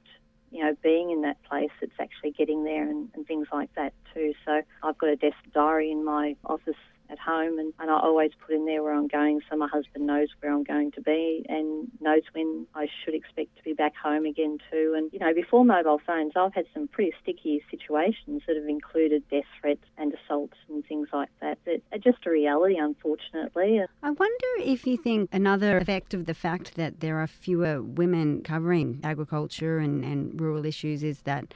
you 0.53 0.63
know, 0.63 0.75
being 0.83 1.09
in 1.09 1.21
that 1.21 1.41
place, 1.43 1.71
it's 1.81 1.99
actually 1.99 2.31
getting 2.31 2.63
there 2.63 2.87
and, 2.87 3.09
and 3.15 3.25
things 3.25 3.47
like 3.51 3.73
that 3.75 3.91
too. 4.13 4.33
So 4.45 4.61
I've 4.83 4.97
got 4.99 5.09
a 5.09 5.15
desk 5.15 5.37
diary 5.53 5.91
in 5.91 6.05
my 6.05 6.35
office 6.45 6.75
at 7.09 7.19
home, 7.19 7.59
and, 7.59 7.73
and 7.79 7.89
I 7.89 7.99
always 7.99 8.31
put 8.45 8.55
in 8.55 8.65
there 8.65 8.83
where 8.83 8.93
I'm 8.93 9.07
going 9.07 9.41
so 9.49 9.57
my 9.57 9.67
husband 9.67 10.07
knows 10.07 10.29
where 10.39 10.51
I'm 10.51 10.63
going 10.63 10.91
to 10.91 11.01
be 11.01 11.45
and 11.49 11.89
knows 12.01 12.23
when 12.33 12.67
I 12.75 12.87
should 13.03 13.13
expect 13.13 13.55
to 13.57 13.63
be 13.63 13.73
back 13.73 13.93
home 13.95 14.25
again 14.25 14.57
too. 14.71 14.93
And, 14.97 15.11
you 15.11 15.19
know, 15.19 15.33
before 15.33 15.65
mobile 15.65 16.01
phones, 16.05 16.33
I've 16.35 16.53
had 16.53 16.65
some 16.73 16.87
pretty 16.87 17.13
sticky 17.21 17.63
situations 17.69 18.43
that 18.47 18.55
have 18.55 18.67
included 18.67 19.23
death 19.29 19.43
threats 19.59 19.85
and 19.97 20.13
assaults 20.13 20.57
and 20.69 20.85
things 20.85 21.09
like 21.13 21.29
that 21.41 21.57
that 21.65 21.81
are 21.91 21.97
just 21.97 22.25
a 22.25 22.29
reality, 22.29 22.77
unfortunately. 22.77 23.81
I 24.01 24.11
wonder 24.11 24.47
if 24.59 24.85
you 24.87 24.97
think 24.97 25.29
another 25.31 25.77
effect 25.77 26.13
of 26.13 26.25
the 26.25 26.33
fact 26.33 26.75
that 26.75 26.99
there 26.99 27.17
are 27.17 27.27
fewer 27.27 27.81
women 27.81 28.41
covering 28.43 28.99
agriculture 29.03 29.79
and, 29.79 30.03
and 30.03 30.39
rural 30.39 30.65
issues 30.65 31.03
is 31.03 31.21
that 31.21 31.53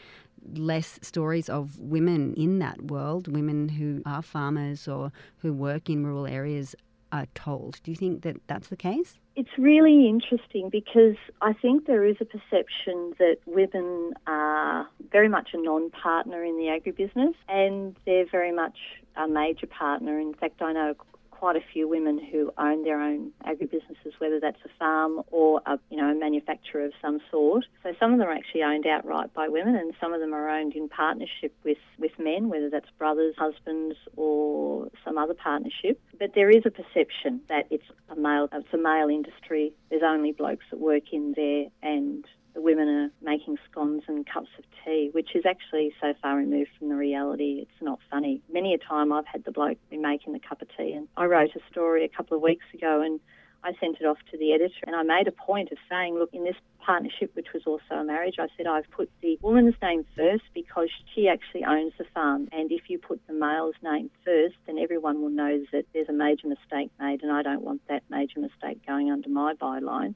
less 0.54 1.00
stories 1.02 1.50
of 1.50 1.80
women 1.80 2.34
in 2.36 2.60
that 2.60 2.84
world, 2.84 3.28
women 3.28 3.70
who 3.70 4.02
are 4.06 4.22
farmers 4.22 4.88
or 4.88 5.12
who 5.38 5.54
work 5.54 5.90
in 5.90 6.06
rural 6.06 6.28
areas 6.28 6.76
are 7.12 7.28
told. 7.36 7.80
Do 7.84 7.92
you 7.92 7.96
think 7.96 8.24
that 8.24 8.38
that's 8.48 8.68
the 8.68 8.76
case? 8.76 9.18
It's 9.36 9.50
really 9.58 10.08
interesting 10.10 10.70
because 10.70 11.16
I 11.42 11.54
think 11.54 11.86
there 11.86 12.06
is 12.06 12.18
a 12.20 12.26
perception 12.26 13.14
that 13.20 13.38
women 13.46 14.14
are 14.26 14.88
very 15.12 15.30
much 15.30 15.50
a 15.54 15.62
non 15.62 15.90
partner 15.92 16.44
in 16.44 16.58
the 16.58 16.66
agribusiness 16.66 17.36
and 17.48 17.96
they're 18.06 18.26
very 18.30 18.52
much 18.52 18.78
a 19.16 19.28
major 19.28 19.68
partner. 19.68 20.20
In 20.20 20.34
fact, 20.34 20.62
I 20.62 20.74
know 20.74 20.96
quite 21.38 21.56
a 21.56 21.62
few 21.72 21.88
women 21.88 22.20
who 22.32 22.52
own 22.58 22.84
their 22.84 23.00
own 23.00 23.32
agribusinesses, 23.46 24.14
whether 24.18 24.40
that's 24.40 24.60
a 24.66 24.70
farm 24.80 25.22
or 25.28 25.62
a, 25.68 25.78
you 25.92 25.98
know, 25.98 26.10
a 26.10 26.16
manufacturer 26.16 26.86
of 26.86 26.94
some 27.00 27.20
sort. 27.30 27.66
So 27.84 27.94
some 28.00 28.12
of 28.14 28.20
them 28.20 28.28
are 28.28 28.32
actually 28.32 28.64
owned 28.64 28.88
outright 28.88 29.34
by 29.36 29.48
women 29.48 29.76
and 29.76 29.94
some 30.02 30.14
of 30.14 30.20
them 30.20 30.34
are 30.34 30.50
owned 30.50 30.74
in 30.74 30.90
partnership 30.90 31.54
with, 31.64 31.78
with 32.00 32.12
men, 32.18 32.50
whether 32.50 32.72
that's 32.72 32.90
brothers, 32.98 33.36
husbands 33.38 33.96
or 34.16 34.90
some 35.06 35.20
other 35.20 35.36
partnership. 35.36 36.02
But 36.18 36.32
there 36.34 36.50
is 36.50 36.64
a 36.66 36.72
perception 36.72 37.42
that 37.50 37.68
it's 37.70 37.86
a 38.10 38.16
male, 38.16 38.50
it's 38.52 38.74
a 38.74 38.78
male 38.78 39.10
industry. 39.10 39.74
There's 39.92 40.04
only 40.04 40.32
blokes 40.32 40.66
that 40.72 40.80
work 40.80 41.14
in 41.14 41.34
there 41.36 41.66
and 41.84 42.26
the 42.58 42.64
women 42.64 42.90
are 42.90 43.12
making 43.22 43.56
scones 43.70 44.02
and 44.08 44.26
cups 44.26 44.50
of 44.58 44.66
tea, 44.84 45.12
which 45.12 45.36
is 45.36 45.46
actually 45.46 45.94
so 46.02 46.16
far 46.24 46.38
removed 46.38 46.72
from 46.80 46.90
the 46.90 46.96
reality, 46.96 47.60
it's 47.62 47.82
not 47.82 48.00
funny. 48.10 48.42
Many 48.52 48.74
a 48.74 48.80
time 48.80 49.14
I've 49.14 49.28
had 49.28 49.44
the 49.44 49.52
bloke 49.52 49.78
be 49.92 49.98
making 49.98 50.34
the 50.34 50.40
cup 50.40 50.64
of 50.64 50.68
tea, 50.76 50.94
and 50.94 51.08
I 51.16 51.26
wrote 51.26 51.52
a 51.56 51.60
story 51.72 52.04
a 52.04 52.10
couple 52.10 52.36
of 52.36 52.42
weeks 52.42 52.66
ago 52.74 53.04
and 53.06 53.20
I 53.64 53.74
sent 53.80 53.98
it 54.02 54.08
off 54.08 54.18
to 54.32 54.40
the 54.40 54.54
editor 54.54 54.74
and 54.88 54.96
I 54.96 55.04
made 55.04 55.28
a 55.28 55.32
point 55.32 55.72
of 55.72 55.78
saying, 55.88 56.16
look, 56.18 56.32
in 56.34 56.46
this 56.46 56.56
partnership, 56.80 57.36
which 57.36 57.54
was 57.54 57.62
also 57.68 58.02
a 58.02 58.04
marriage, 58.04 58.38
I 58.40 58.48
said 58.58 58.66
I've 58.66 58.90
put 58.90 59.12
the 59.22 59.38
woman's 59.44 59.76
name 59.80 60.04
first 60.16 60.46
because 60.56 60.90
she 61.14 61.28
actually 61.28 61.64
owns 61.64 61.94
the 62.00 62.06
farm. 62.12 62.48
And 62.52 62.72
if 62.72 62.90
you 62.90 62.98
put 62.98 63.22
the 63.28 63.34
male's 63.34 63.76
name 63.84 64.10
first, 64.26 64.56
then 64.66 64.80
everyone 64.80 65.22
will 65.22 65.30
know 65.30 65.64
that 65.72 65.86
there's 65.94 66.10
a 66.10 66.14
major 66.14 66.48
mistake 66.48 66.90
made, 67.00 67.22
and 67.22 67.32
I 67.32 67.44
don't 67.44 67.62
want 67.62 67.82
that 67.88 68.02
major 68.10 68.40
mistake 68.40 68.84
going 68.88 69.12
under 69.12 69.30
my 69.30 69.54
byline. 69.54 70.16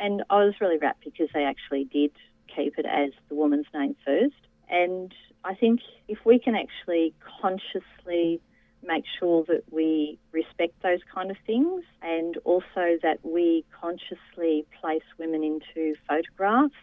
And 0.00 0.24
I 0.30 0.44
was 0.44 0.54
really 0.60 0.78
rapt 0.78 1.04
because 1.04 1.28
they 1.34 1.44
actually 1.44 1.84
did 1.84 2.12
keep 2.54 2.78
it 2.78 2.86
as 2.86 3.10
the 3.28 3.34
woman's 3.34 3.66
name 3.72 3.94
first. 4.04 4.34
And 4.68 5.14
I 5.44 5.54
think 5.54 5.80
if 6.08 6.18
we 6.24 6.38
can 6.38 6.54
actually 6.54 7.14
consciously 7.40 8.40
make 8.82 9.04
sure 9.18 9.44
that 9.44 9.62
we 9.70 10.18
respect 10.32 10.72
those 10.82 11.00
kind 11.14 11.30
of 11.30 11.36
things 11.46 11.84
and 12.00 12.38
also 12.44 12.98
that 13.02 13.18
we 13.22 13.64
consciously 13.78 14.64
place 14.80 15.02
women 15.18 15.44
into 15.44 15.94
photographs 16.08 16.74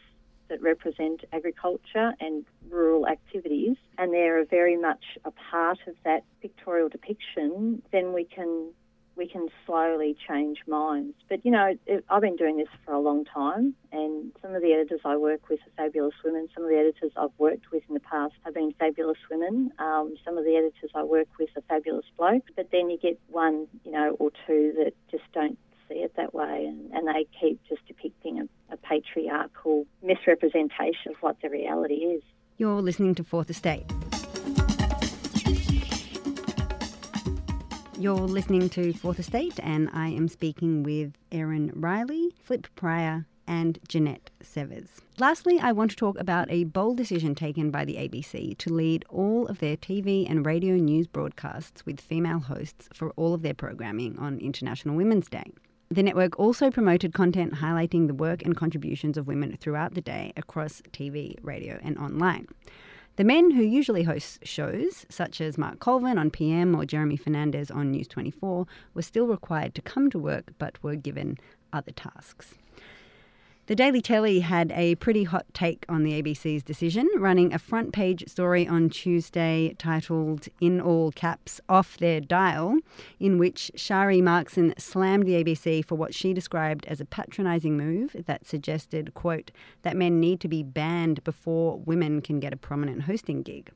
that 0.50 0.62
represent 0.62 1.26
agriculture 1.34 2.14
and 2.20 2.46
rural 2.70 3.08
activities 3.08 3.76
and 3.98 4.14
they're 4.14 4.46
very 4.46 4.78
much 4.78 5.04
a 5.26 5.32
part 5.32 5.80
of 5.88 5.96
that 6.06 6.24
pictorial 6.42 6.88
depiction, 6.88 7.82
then 7.92 8.14
we 8.14 8.24
can 8.24 8.72
we 9.18 9.28
can 9.28 9.48
slowly 9.66 10.16
change 10.28 10.60
minds. 10.68 11.16
But 11.30 11.44
you 11.44 11.52
know, 11.52 11.76
it, 11.86 12.06
I've 12.10 12.22
been 12.22 12.36
doing 12.36 12.58
this 12.58 12.68
for 12.86 12.94
a 12.94 13.00
long 13.00 13.26
time, 13.26 13.76
and 13.92 14.32
some 14.42 14.54
of 14.54 14.62
the 14.62 14.74
editors 14.74 15.02
I 15.04 15.18
work 15.18 15.50
with 15.50 15.60
are 15.62 15.86
fabulous 15.86 16.14
women. 16.24 16.48
Some 16.54 16.64
of 16.64 16.70
the 16.70 16.78
editors 16.78 17.12
I've 17.18 17.38
worked 17.38 17.72
with 17.72 17.84
in 17.88 17.94
the 17.94 18.00
past 18.00 18.34
have 18.46 18.54
been 18.54 18.74
fabulous 18.80 19.18
women. 19.30 19.72
Um, 19.80 20.16
some 20.24 20.38
of 20.38 20.46
the 20.46 20.56
editors 20.56 20.92
I 20.96 21.04
work 21.04 21.28
with 21.40 21.50
are 21.56 21.64
fabulous 21.68 22.06
blokes. 22.18 22.52
But 22.56 22.70
then 22.72 22.90
you 22.90 22.98
get 22.98 23.20
one, 23.28 23.68
you 23.84 23.92
know, 23.92 24.16
or 24.20 24.32
two 24.46 24.74
that 24.78 24.94
just 25.10 25.24
don't 25.34 25.58
see 25.90 25.96
it 25.96 26.14
that 26.18 26.34
way, 26.34 26.66
and, 26.68 26.92
and 26.92 27.08
they 27.08 27.26
keep 27.40 27.60
just 27.68 27.86
depicting 27.88 28.40
a, 28.40 28.74
a 28.74 28.78
patriarchal 28.78 29.86
misrepresentation 30.04 31.12
of 31.12 31.16
what 31.22 31.38
the 31.42 31.50
reality 31.50 31.96
is. 31.96 32.22
You're 32.58 32.82
listening 32.82 33.16
to 33.16 33.24
Fourth 33.24 33.50
Estate. 33.50 33.86
You're 38.00 38.16
listening 38.16 38.70
to 38.70 38.94
Fourth 38.94 39.18
Estate, 39.18 39.60
and 39.64 39.90
I 39.92 40.10
am 40.10 40.28
speaking 40.28 40.84
with 40.84 41.14
Erin 41.32 41.72
Riley, 41.74 42.36
Flip 42.44 42.68
Pryor, 42.76 43.26
and 43.48 43.80
Jeanette 43.88 44.30
Severs. 44.40 45.02
Lastly, 45.18 45.60
I 45.60 45.72
want 45.72 45.90
to 45.92 45.98
talk 45.98 46.20
about 46.20 46.52
a 46.52 46.66
bold 46.66 46.98
decision 46.98 47.34
taken 47.34 47.72
by 47.72 47.86
the 47.86 47.96
ABC 47.96 48.56
to 48.60 48.72
lead 48.72 49.04
all 49.10 49.48
of 49.48 49.58
their 49.58 49.76
TV 49.76 50.30
and 50.30 50.46
radio 50.46 50.76
news 50.76 51.08
broadcasts 51.08 51.88
with 51.88 52.00
female 52.00 52.38
hosts 52.38 52.88
for 52.94 53.10
all 53.16 53.34
of 53.34 53.42
their 53.42 53.56
programming 53.56 54.20
on 54.20 54.38
International 54.38 54.96
Women's 54.96 55.28
Day. 55.28 55.52
The 55.90 56.04
network 56.04 56.38
also 56.38 56.70
promoted 56.70 57.16
content 57.16 57.56
highlighting 57.56 58.06
the 58.06 58.14
work 58.14 58.44
and 58.44 58.56
contributions 58.56 59.18
of 59.18 59.26
women 59.26 59.58
throughout 59.60 59.96
the 59.96 60.02
day 60.02 60.34
across 60.38 60.84
TV, 60.92 61.36
radio, 61.42 61.80
and 61.82 61.98
online. 61.98 62.48
The 63.18 63.24
men 63.24 63.50
who 63.50 63.64
usually 63.64 64.04
host 64.04 64.46
shows, 64.46 65.08
such 65.10 65.42
as 65.42 65.58
Mark 65.58 65.80
Colvin 65.80 66.20
on 66.20 66.30
PM 66.30 66.76
or 66.76 66.86
Jeremy 66.86 67.18
Fernandez 67.18 67.72
on 67.72 67.90
News 67.90 68.08
24, 68.08 68.68
were 68.94 69.02
still 69.02 69.26
required 69.26 69.74
to 69.74 69.82
come 69.82 70.12
to 70.12 70.20
work 70.20 70.54
but 70.60 70.84
were 70.84 70.96
given 70.96 71.40
other 71.74 71.92
tasks. 71.92 72.54
The 73.68 73.76
Daily 73.76 74.02
Telly 74.02 74.40
had 74.40 74.72
a 74.72 74.96
pretty 74.96 75.26
hot 75.26 75.46
take 75.54 75.86
on 75.90 76.04
the 76.04 76.14
ABC's 76.24 76.64
decision, 76.64 77.10
running 77.18 77.54
a 77.54 77.60
front 77.60 77.92
page 77.92 78.26
story 78.30 78.66
on 78.66 78.90
Tuesday 78.90 79.76
titled, 79.78 80.48
in 80.62 80.80
all 80.80 81.12
caps, 81.12 81.60
Off 81.68 81.98
Their 81.98 82.22
Dial, 82.22 82.78
in 83.20 83.38
which 83.38 83.70
Shari 83.76 84.22
Markson 84.22 84.74
slammed 84.80 85.28
the 85.28 85.44
ABC 85.44 85.84
for 85.84 85.96
what 85.96 86.16
she 86.16 86.34
described 86.34 86.86
as 86.86 87.02
a 87.02 87.06
patronising 87.06 87.76
move 87.76 88.16
that 88.26 88.48
suggested, 88.48 89.14
quote, 89.14 89.52
that 89.82 89.98
men 89.98 90.22
need 90.22 90.40
to 90.40 90.48
be 90.48 90.64
banned 90.64 91.22
before 91.26 91.78
women 91.78 92.22
can 92.22 92.40
get 92.40 92.54
a 92.54 92.58
prominent 92.58 93.02
hosting 93.02 93.42
gig. 93.42 93.70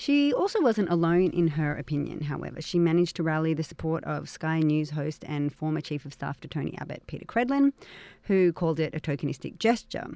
She 0.00 0.32
also 0.32 0.62
wasn't 0.62 0.88
alone 0.88 1.28
in 1.32 1.46
her 1.48 1.76
opinion, 1.76 2.22
however. 2.22 2.62
She 2.62 2.78
managed 2.78 3.16
to 3.16 3.22
rally 3.22 3.52
the 3.52 3.62
support 3.62 4.02
of 4.04 4.30
Sky 4.30 4.60
News 4.60 4.88
host 4.88 5.26
and 5.28 5.52
former 5.52 5.82
Chief 5.82 6.06
of 6.06 6.14
Staff 6.14 6.40
to 6.40 6.48
Tony 6.48 6.74
Abbott, 6.78 7.06
Peta 7.06 7.26
Credlin, 7.26 7.74
who 8.22 8.50
called 8.50 8.80
it 8.80 8.94
a 8.94 8.98
tokenistic 8.98 9.58
gesture. 9.58 10.06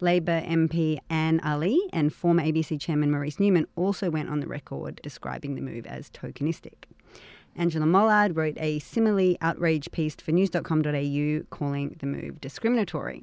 Labor 0.00 0.40
MP 0.40 0.96
Anne 1.10 1.42
Aly 1.44 1.78
and 1.92 2.10
former 2.10 2.42
ABC 2.42 2.80
Chairman 2.80 3.10
Maurice 3.10 3.38
Newman 3.38 3.66
also 3.76 4.08
went 4.08 4.30
on 4.30 4.40
the 4.40 4.46
record 4.46 4.98
describing 5.02 5.56
the 5.56 5.60
move 5.60 5.84
as 5.84 6.08
tokenistic. 6.08 6.84
Angela 7.54 7.84
Mollard 7.84 8.34
wrote 8.34 8.56
a 8.56 8.78
similarly 8.78 9.36
outraged 9.42 9.92
piece 9.92 10.14
for 10.14 10.32
news.com.au 10.32 11.42
calling 11.50 11.96
the 12.00 12.06
move 12.06 12.40
discriminatory. 12.40 13.22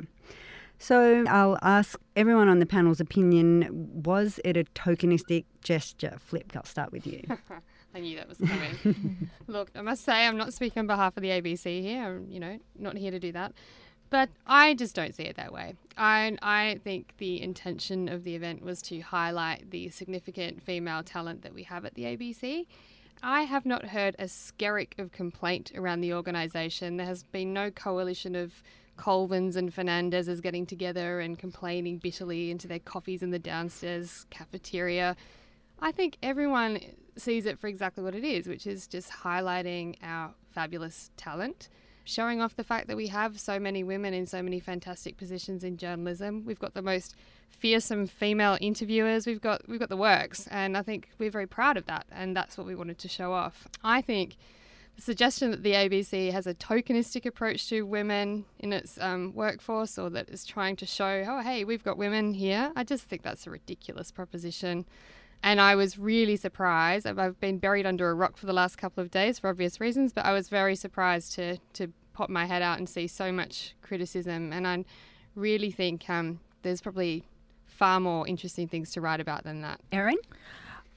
So 0.82 1.24
I'll 1.30 1.60
ask 1.62 2.00
everyone 2.16 2.50
on 2.50 2.58
the 2.58 2.66
panel's 2.66 3.00
opinion 3.00 3.92
was 4.04 4.40
it 4.44 4.58
a 4.58 4.64
tokenistic 4.64 5.46
gesture? 5.62 6.18
Flip, 6.20 6.52
I'll 6.56 6.66
start 6.66 6.92
with 6.92 7.06
you. 7.06 7.22
I 7.94 8.00
knew 8.00 8.18
that 8.18 8.28
was 8.28 8.40
coming. 8.40 9.30
Look, 9.48 9.70
I 9.76 9.82
must 9.82 10.04
say 10.04 10.26
I'm 10.26 10.38
not 10.38 10.54
speaking 10.54 10.80
on 10.80 10.88
behalf 10.88 11.16
of 11.16 11.22
the 11.22 11.30
ABC 11.30 11.84
here. 11.84 12.04
I'm, 12.04 12.26
you 12.32 12.40
know, 12.40 12.58
not 12.80 12.98
here 12.98 13.12
to 13.12 13.20
do 13.20 13.32
that. 13.32 13.54
But 14.10 14.30
I 14.48 14.74
just 14.74 14.96
don't 14.96 15.14
see 15.14 15.24
it 15.24 15.36
that 15.36 15.54
way. 15.54 15.76
I, 15.98 16.36
I 16.42 16.80
think 16.84 17.14
the 17.20 17.40
intention 17.44 18.10
of 18.10 18.24
the 18.24 18.36
event 18.36 18.64
was 18.64 18.82
to 18.84 19.02
highlight 19.02 19.70
the 19.70 19.90
significant 19.90 20.64
female 20.64 21.04
talent 21.04 21.44
that 21.44 21.54
we 21.54 21.62
have 21.64 21.86
at 21.86 21.94
the 21.94 22.06
ABC. 22.06 22.66
I 23.22 23.44
have 23.44 23.68
not 23.68 23.86
heard 23.86 24.16
a 24.18 24.24
skerrick 24.26 24.98
of 24.98 25.12
complaint 25.12 25.74
around 25.76 26.02
the 26.02 26.12
organisation. 26.12 26.98
There 26.98 27.06
has 27.06 27.22
been 27.22 27.54
no 27.54 27.70
coalition 27.70 28.34
of 28.36 28.64
Colvins 29.02 29.56
and 29.56 29.74
Fernandezes 29.74 30.42
getting 30.42 30.68
together 30.68 31.22
and 31.22 31.40
complaining 31.40 31.98
bitterly 31.98 32.52
into 32.52 32.68
their 32.68 32.80
coffees 32.80 33.24
in 33.24 33.32
the 33.32 33.40
downstairs 33.40 34.28
cafeteria. 34.30 35.16
I 35.80 35.92
think 35.92 36.18
everyone 36.22 36.80
sees 37.18 37.48
it 37.48 37.58
for 37.58 37.68
exactly 37.68 38.04
what 38.04 38.14
it 38.14 38.24
is, 38.24 38.48
which 38.48 38.68
is 38.68 38.86
just 38.86 39.10
highlighting 39.10 39.96
our 40.04 40.36
fabulous 40.52 41.10
talent, 41.18 41.70
showing 42.04 42.42
off 42.42 42.56
the 42.56 42.64
fact 42.64 42.88
that 42.90 42.96
we 42.96 43.08
have 43.08 43.40
so 43.40 43.60
many 43.60 43.84
women 43.84 44.14
in 44.14 44.28
so 44.28 44.44
many 44.44 44.60
fantastic 44.60 45.18
positions 45.18 45.64
in 45.64 45.78
journalism. 45.78 46.46
We've 46.46 46.60
got 46.60 46.76
the 46.76 46.84
most 46.84 47.16
fearsome 47.50 48.06
female 48.06 48.60
interviewers. 48.62 49.26
We've 49.26 49.42
got 49.42 49.68
we've 49.68 49.80
got 49.80 49.90
the 49.90 49.98
works, 49.98 50.46
and 50.52 50.78
I 50.78 50.84
think 50.84 51.10
we're 51.18 51.32
very 51.32 51.48
proud 51.48 51.76
of 51.76 51.88
that, 51.88 52.06
and 52.12 52.38
that's 52.38 52.56
what 52.56 52.68
we 52.68 52.76
wanted 52.76 53.00
to 53.00 53.08
show 53.08 53.34
off. 53.34 53.68
I 53.84 54.04
think 54.04 54.38
the 54.96 55.02
suggestion 55.02 55.52
that 55.52 55.64
the 55.64 55.74
ABC 55.74 56.32
has 56.32 56.48
a 56.48 56.54
tokenistic 56.54 57.26
approach 57.26 57.68
to 57.70 57.84
women 57.84 58.46
in 58.60 58.74
its 58.74 59.00
um, 59.00 59.34
workforce 59.34 59.98
or 59.98 60.10
that 60.10 60.30
is 60.30 60.46
trying 60.46 60.76
to 60.78 60.86
show, 60.86 61.26
oh, 61.28 61.42
hey, 61.42 61.64
we've 61.64 61.84
got 61.84 61.98
women 61.98 62.34
here, 62.34 62.72
I 62.76 62.84
just 62.84 63.06
think 63.06 63.24
that's 63.24 63.48
a 63.48 63.50
ridiculous 63.50 64.12
proposition. 64.12 64.86
And 65.44 65.60
I 65.60 65.76
was 65.76 65.98
really 65.98 66.36
surprised. 66.36 67.08
I've 67.08 67.40
been 67.40 67.58
buried 67.58 67.88
under 67.88 68.10
a 68.12 68.14
rock 68.14 68.38
for 68.38 68.46
the 68.46 68.54
last 68.54 68.78
couple 68.78 69.02
of 69.02 69.10
days 69.10 69.40
for 69.40 69.50
obvious 69.50 69.80
reasons, 69.80 70.14
but 70.14 70.26
I 70.26 70.34
was 70.34 70.50
very 70.50 70.76
surprised 70.76 71.34
to, 71.34 71.58
to 71.74 71.92
pop 72.14 72.30
my 72.30 72.46
head 72.46 72.62
out 72.62 72.78
and 72.78 72.88
see 72.88 73.08
so 73.08 73.32
much 73.32 73.74
criticism. 73.82 74.54
And 74.54 74.68
I 74.68 74.86
really 75.36 75.72
think 75.72 76.08
um, 76.10 76.40
there's 76.62 76.82
probably 76.82 77.24
far 77.66 78.00
more 78.00 78.28
interesting 78.28 78.68
things 78.68 78.92
to 78.92 79.02
write 79.02 79.20
about 79.20 79.44
than 79.44 79.62
that. 79.62 79.80
Erin? 79.92 80.18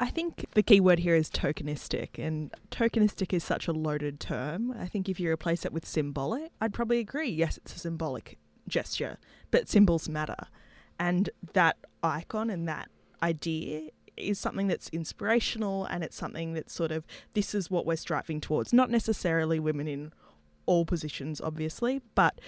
I 0.04 0.10
think 0.10 0.44
the 0.52 0.62
key 0.62 0.80
word 0.80 0.98
here 0.98 1.14
is 1.14 1.30
tokenistic, 1.30 2.18
and 2.18 2.52
tokenistic 2.70 3.32
is 3.32 3.42
such 3.42 3.68
a 3.68 3.72
loaded 3.72 4.20
term. 4.20 4.70
I 4.78 4.84
think 4.86 5.08
if 5.08 5.18
you 5.18 5.32
replace 5.32 5.64
it 5.64 5.72
with 5.72 5.86
symbolic, 5.86 6.52
I'd 6.60 6.74
probably 6.74 6.98
agree. 6.98 7.30
Yes, 7.30 7.56
it's 7.56 7.74
a 7.74 7.78
symbolic 7.78 8.36
gesture, 8.68 9.16
but 9.50 9.66
symbols 9.66 10.06
matter. 10.06 10.48
And 10.98 11.30
that 11.54 11.78
icon 12.02 12.50
and 12.50 12.68
that 12.68 12.90
idea 13.22 13.88
is 14.18 14.38
something 14.38 14.66
that's 14.66 14.90
inspirational 14.90 15.86
and 15.86 16.04
it's 16.04 16.16
something 16.16 16.52
that's 16.52 16.74
sort 16.74 16.92
of 16.92 17.06
this 17.32 17.54
is 17.54 17.70
what 17.70 17.86
we're 17.86 17.96
striving 17.96 18.42
towards, 18.42 18.74
not 18.74 18.90
necessarily 18.90 19.58
women 19.58 19.88
in 19.88 20.12
all 20.66 20.84
positions, 20.84 21.40
obviously, 21.40 22.02
but 22.14 22.42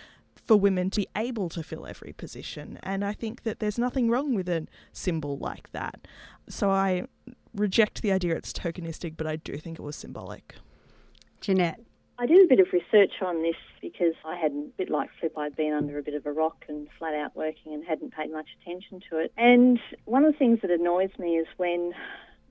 for 0.45 0.59
women 0.59 0.91
to 0.91 1.01
be 1.01 1.09
able 1.17 1.49
to 1.49 1.63
fill 1.63 1.87
every 1.87 2.13
position. 2.13 2.79
And 2.83 3.03
I 3.03 3.15
think 3.15 3.45
that 3.45 3.61
there's 3.61 3.79
nothing 3.79 4.11
wrong 4.11 4.35
with 4.35 4.49
a 4.49 4.67
symbol 4.93 5.39
like 5.39 5.73
that. 5.73 6.07
So 6.49 6.71
I 6.71 7.07
reject 7.57 8.03
the 8.03 8.13
idea 8.13 8.35
it's 8.37 8.53
tokenistic, 8.53 9.17
but 9.17 9.27
I 9.27 9.37
do 9.37 9.57
think 9.57 9.79
it 9.79 9.83
was 9.83 9.97
symbolic. 9.97 10.55
Jeanette. 11.41 11.81
I 12.19 12.25
did 12.25 12.43
a 12.43 12.49
bit 12.49 12.61
of 12.61 12.69
research 12.73 13.13
on 13.21 13.43
this 13.43 13.57
because 13.83 14.15
I 14.25 14.37
had, 14.37 14.51
a 14.53 14.69
bit 14.79 14.89
like 14.89 15.11
Flip, 15.21 15.37
I'd 15.37 15.55
been 15.55 15.75
under 15.75 15.99
a 15.99 16.03
bit 16.03 16.15
of 16.15 16.25
a 16.25 16.33
rock 16.33 16.65
and 16.67 16.89
flat 16.99 17.15
out 17.15 17.37
working 17.37 17.75
and 17.75 17.85
hadn't 17.85 18.15
paid 18.15 18.33
much 18.33 18.49
attention 18.61 19.01
to 19.11 19.19
it. 19.19 19.33
And 19.37 19.79
one 20.07 20.25
of 20.25 20.33
the 20.33 20.39
things 20.39 20.61
that 20.63 20.71
annoys 20.71 21.11
me 21.19 21.37
is 21.37 21.47
when, 21.59 21.93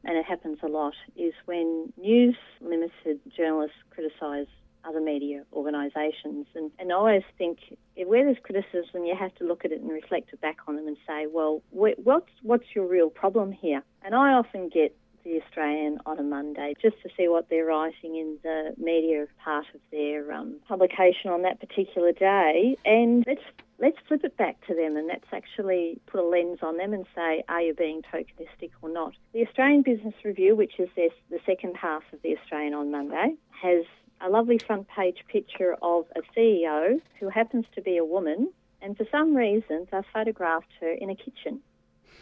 and 0.03 0.17
it 0.17 0.25
happens 0.25 0.59
a 0.61 0.67
lot, 0.67 0.93
is 1.15 1.33
when 1.45 1.91
News 1.97 2.35
Limited 2.61 3.19
journalists 3.35 3.77
criticise 3.89 4.47
other 4.83 5.01
media 5.01 5.43
organisations. 5.51 6.45
And, 6.53 6.71
and 6.77 6.91
I 6.91 6.95
always 6.95 7.23
think 7.39 7.57
where 7.97 8.25
there's 8.25 8.37
criticism, 8.43 9.05
you 9.05 9.15
have 9.15 9.33
to 9.35 9.45
look 9.45 9.65
at 9.65 9.71
it 9.71 9.81
and 9.81 9.89
reflect 9.89 10.33
it 10.33 10.41
back 10.41 10.57
on 10.67 10.75
them 10.75 10.87
and 10.87 10.97
say, 11.07 11.27
well, 11.27 11.61
what's, 11.71 12.31
what's 12.41 12.65
your 12.75 12.87
real 12.87 13.09
problem 13.09 13.51
here? 13.51 13.83
And 14.03 14.13
I 14.13 14.33
often 14.33 14.69
get 14.69 14.95
the 15.25 15.41
Australian 15.41 15.97
on 16.05 16.19
a 16.19 16.23
Monday 16.23 16.75
just 16.81 17.01
to 17.01 17.09
see 17.17 17.27
what 17.27 17.49
they're 17.49 17.65
writing 17.65 18.15
in 18.15 18.37
the 18.43 18.73
media 18.77 19.25
part 19.43 19.65
of 19.73 19.81
their 19.91 20.31
um, 20.31 20.57
publication 20.67 21.31
on 21.31 21.41
that 21.41 21.59
particular 21.59 22.11
day, 22.11 22.77
and 22.85 23.23
let's 23.27 23.41
let's 23.79 23.97
flip 24.07 24.23
it 24.23 24.37
back 24.37 24.55
to 24.67 24.73
them, 24.73 24.95
and 24.95 25.07
let's 25.07 25.25
actually 25.33 25.99
put 26.05 26.21
a 26.21 26.23
lens 26.23 26.59
on 26.61 26.77
them 26.77 26.93
and 26.93 27.05
say, 27.13 27.43
are 27.49 27.61
you 27.61 27.73
being 27.73 28.01
tokenistic 28.03 28.69
or 28.81 28.89
not? 28.89 29.13
The 29.33 29.45
Australian 29.45 29.81
Business 29.81 30.13
Review, 30.23 30.55
which 30.55 30.79
is 30.79 30.87
the 30.95 31.39
second 31.45 31.75
half 31.75 32.03
of 32.13 32.21
the 32.21 32.37
Australian 32.37 32.73
on 32.73 32.91
Monday, 32.91 33.33
has 33.61 33.83
a 34.25 34.29
lovely 34.29 34.57
front 34.57 34.87
page 34.87 35.23
picture 35.31 35.75
of 35.81 36.05
a 36.15 36.21
CEO 36.35 36.99
who 37.19 37.29
happens 37.29 37.65
to 37.75 37.81
be 37.81 37.97
a 37.97 38.05
woman, 38.05 38.51
and 38.81 38.97
for 38.97 39.05
some 39.11 39.35
reason 39.35 39.87
they've 39.91 40.03
photographed 40.11 40.71
her 40.81 40.91
in 40.91 41.11
a 41.11 41.15
kitchen. 41.15 41.61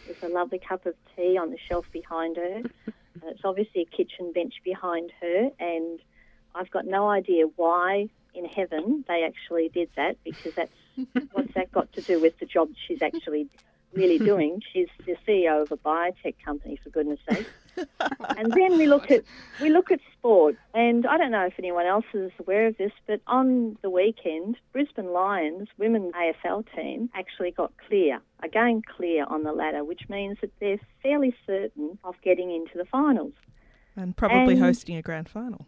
There's 0.05 0.21
a 0.21 0.27
lovely 0.27 0.59
cup 0.59 0.85
of 0.85 0.95
tea 1.15 1.37
on 1.37 1.49
the 1.49 1.57
shelf 1.69 1.85
behind 1.93 2.35
her. 2.35 2.61
Uh, 2.87 3.27
it's 3.27 3.41
obviously 3.45 3.83
a 3.83 3.95
kitchen 3.95 4.33
bench 4.33 4.55
behind 4.65 5.11
her, 5.21 5.49
and 5.59 5.99
I've 6.53 6.69
got 6.71 6.85
no 6.85 7.07
idea 7.09 7.45
why 7.55 8.09
in 8.33 8.45
heaven 8.45 9.05
they 9.07 9.23
actually 9.23 9.69
did 9.69 9.89
that 9.95 10.17
because 10.25 10.53
that's 10.55 10.71
what's 11.31 11.53
that 11.53 11.71
got 11.71 11.93
to 11.93 12.01
do 12.01 12.19
with 12.19 12.37
the 12.39 12.45
job 12.45 12.69
she's 12.87 13.01
actually 13.01 13.47
really 13.93 14.17
doing. 14.31 14.61
She's 14.71 14.87
the 15.05 15.15
CEO 15.27 15.61
of 15.61 15.71
a 15.71 15.77
biotech 15.77 16.35
company, 16.43 16.79
for 16.83 16.89
goodness 16.89 17.19
sake. 17.29 17.47
and 18.37 18.51
then 18.53 18.77
we 18.77 18.85
look 18.85 19.09
at 19.09 19.23
we 19.59 19.69
look 19.69 19.89
at 19.89 19.99
sport, 20.17 20.55
and 20.75 21.07
I 21.07 21.17
don't 21.17 21.31
know 21.31 21.45
if 21.45 21.53
anyone 21.57 21.87
else 21.87 22.05
is 22.13 22.31
aware 22.39 22.67
of 22.67 22.77
this, 22.77 22.91
but 23.07 23.19
on 23.25 23.77
the 23.81 23.89
weekend, 23.89 24.57
Brisbane 24.71 25.11
Lions 25.11 25.69
women's 25.79 26.13
AFL 26.13 26.65
team 26.75 27.09
actually 27.15 27.49
got 27.49 27.73
clear, 27.87 28.19
again 28.43 28.83
clear 28.95 29.25
on 29.25 29.41
the 29.41 29.53
ladder, 29.53 29.83
which 29.83 30.07
means 30.07 30.37
that 30.41 30.51
they're 30.59 30.79
fairly 31.01 31.35
certain 31.47 31.97
of 32.03 32.13
getting 32.23 32.53
into 32.53 32.77
the 32.77 32.85
finals 32.85 33.33
and 33.95 34.15
probably 34.15 34.53
and, 34.55 34.63
hosting 34.63 34.95
a 34.95 35.01
grand 35.01 35.29
final. 35.29 35.65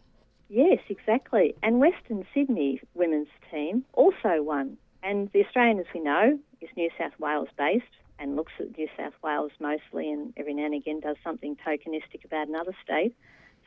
Yes, 0.49 0.79
exactly. 0.89 1.55
And 1.63 1.79
Western 1.79 2.25
Sydney 2.33 2.81
women's 2.93 3.27
team 3.51 3.85
also 3.93 4.41
won. 4.41 4.77
And 5.03 5.29
the 5.33 5.45
Australian, 5.45 5.79
as 5.79 5.85
we 5.93 5.99
know, 6.01 6.39
is 6.61 6.69
New 6.75 6.89
South 6.97 7.13
Wales 7.19 7.49
based 7.57 7.85
and 8.19 8.36
looks 8.36 8.54
at 8.60 8.78
New 8.78 8.88
South 8.97 9.13
Wales 9.23 9.51
mostly 9.60 10.12
and 10.12 10.34
every 10.38 10.54
now 10.54 10.65
and 10.65 10.73
again 10.73 10.99
does 10.99 11.17
something 11.23 11.58
tokenistic 11.65 12.23
about 12.23 12.47
another 12.47 12.75
state. 12.84 13.15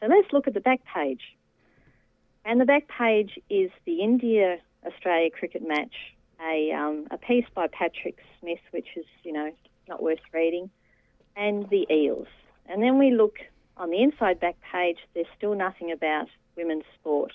So 0.00 0.06
let's 0.06 0.32
look 0.32 0.46
at 0.46 0.54
the 0.54 0.60
back 0.60 0.80
page. 0.84 1.22
And 2.44 2.60
the 2.60 2.64
back 2.64 2.88
page 2.88 3.38
is 3.50 3.70
the 3.84 4.00
India 4.00 4.58
Australia 4.86 5.30
cricket 5.30 5.66
match, 5.66 5.94
a, 6.40 6.72
um, 6.72 7.06
a 7.10 7.18
piece 7.18 7.44
by 7.54 7.66
Patrick 7.66 8.18
Smith, 8.40 8.60
which 8.70 8.88
is, 8.96 9.04
you 9.22 9.32
know, 9.32 9.52
not 9.88 10.02
worth 10.02 10.20
reading, 10.32 10.70
and 11.36 11.68
the 11.70 11.86
Eels. 11.90 12.28
And 12.66 12.82
then 12.82 12.98
we 12.98 13.10
look 13.10 13.38
on 13.78 13.90
the 13.90 14.02
inside 14.02 14.40
back 14.40 14.56
page, 14.72 14.98
there's 15.14 15.26
still 15.36 15.54
nothing 15.54 15.92
about 15.92 16.28
women's 16.56 16.84
sport. 16.98 17.32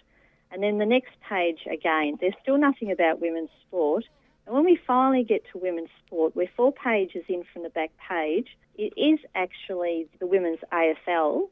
And 0.51 0.61
then 0.61 0.77
the 0.77 0.85
next 0.85 1.11
page 1.27 1.59
again, 1.71 2.17
there's 2.19 2.35
still 2.41 2.57
nothing 2.57 2.91
about 2.91 3.21
women's 3.21 3.49
sport. 3.65 4.05
And 4.45 4.55
when 4.55 4.65
we 4.65 4.75
finally 4.75 5.23
get 5.23 5.43
to 5.51 5.57
women's 5.57 5.89
sport, 6.05 6.35
we're 6.35 6.49
four 6.55 6.73
pages 6.73 7.23
in 7.27 7.43
from 7.51 7.63
the 7.63 7.69
back 7.69 7.91
page. 8.09 8.57
It 8.75 8.93
is 8.97 9.19
actually 9.35 10.07
the 10.19 10.27
women's 10.27 10.59
AFL, 10.71 11.49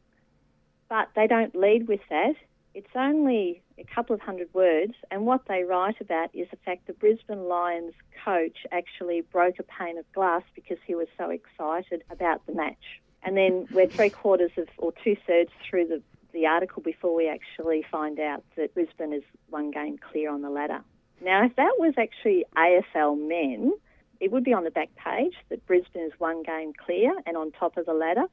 but 0.89 1.09
they 1.15 1.27
don't 1.27 1.55
lead 1.55 1.87
with 1.87 2.01
that. 2.09 2.35
It's 2.73 2.95
only 2.95 3.61
a 3.77 3.83
couple 3.83 4.13
of 4.13 4.21
hundred 4.21 4.53
words, 4.53 4.93
and 5.09 5.25
what 5.25 5.41
they 5.47 5.63
write 5.63 5.99
about 5.99 6.33
is 6.33 6.47
the 6.51 6.57
fact 6.57 6.87
the 6.87 6.93
Brisbane 6.93 7.49
Lions 7.49 7.93
coach 8.23 8.59
actually 8.71 9.21
broke 9.21 9.59
a 9.59 9.63
pane 9.63 9.97
of 9.97 10.09
glass 10.13 10.43
because 10.55 10.77
he 10.85 10.95
was 10.95 11.07
so 11.17 11.29
excited 11.29 12.03
about 12.09 12.45
the 12.45 12.53
match. 12.53 13.01
And 13.23 13.35
then 13.35 13.67
we're 13.71 13.87
three 13.87 14.09
quarters 14.09 14.51
of, 14.57 14.67
or 14.77 14.93
two 15.03 15.17
thirds 15.27 15.51
through 15.69 15.87
the, 15.87 16.01
the 16.33 16.45
article 16.45 16.81
before 16.81 17.13
we 17.13 17.27
actually 17.27 17.85
find 17.91 18.19
out 18.19 18.43
that 18.55 18.73
Brisbane 18.73 19.13
is 19.13 19.23
one 19.49 19.71
game 19.71 19.97
clear 19.97 20.31
on 20.31 20.41
the 20.41 20.49
ladder. 20.49 20.81
Now, 21.21 21.45
if 21.45 21.55
that 21.55 21.75
was 21.77 21.93
actually 21.97 22.45
AFL 22.57 23.27
men, 23.27 23.73
it 24.19 24.31
would 24.31 24.43
be 24.43 24.53
on 24.53 24.63
the 24.63 24.71
back 24.71 24.89
page 24.95 25.35
that 25.49 25.65
Brisbane 25.67 26.03
is 26.03 26.13
one 26.17 26.43
game 26.43 26.73
clear 26.73 27.13
and 27.25 27.37
on 27.37 27.51
top 27.51 27.77
of 27.77 27.85
the 27.85 27.93
ladder. 27.93 28.25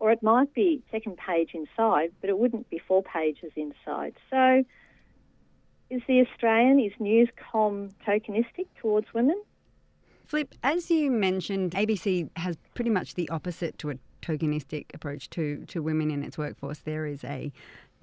Or 0.00 0.10
it 0.10 0.22
might 0.22 0.52
be 0.54 0.82
second 0.90 1.16
page 1.16 1.50
inside, 1.54 2.12
but 2.20 2.28
it 2.28 2.38
wouldn't 2.38 2.68
be 2.68 2.78
four 2.78 3.02
pages 3.02 3.52
inside. 3.54 4.14
So, 4.28 4.64
is 5.88 6.02
the 6.08 6.20
Australian, 6.20 6.80
is 6.80 6.92
Newscom 7.00 7.92
tokenistic 8.06 8.66
towards 8.80 9.06
women? 9.14 9.40
Flip, 10.26 10.52
as 10.62 10.90
you 10.90 11.10
mentioned, 11.10 11.72
ABC 11.72 12.28
has 12.36 12.56
pretty 12.74 12.90
much 12.90 13.14
the 13.14 13.28
opposite 13.28 13.78
to 13.78 13.90
a 13.90 13.94
tokenistic 14.20 14.86
approach 14.94 15.30
to, 15.30 15.64
to 15.66 15.80
women 15.82 16.10
in 16.10 16.24
its 16.24 16.36
workforce. 16.36 16.78
There 16.78 17.06
is 17.06 17.22
a 17.24 17.52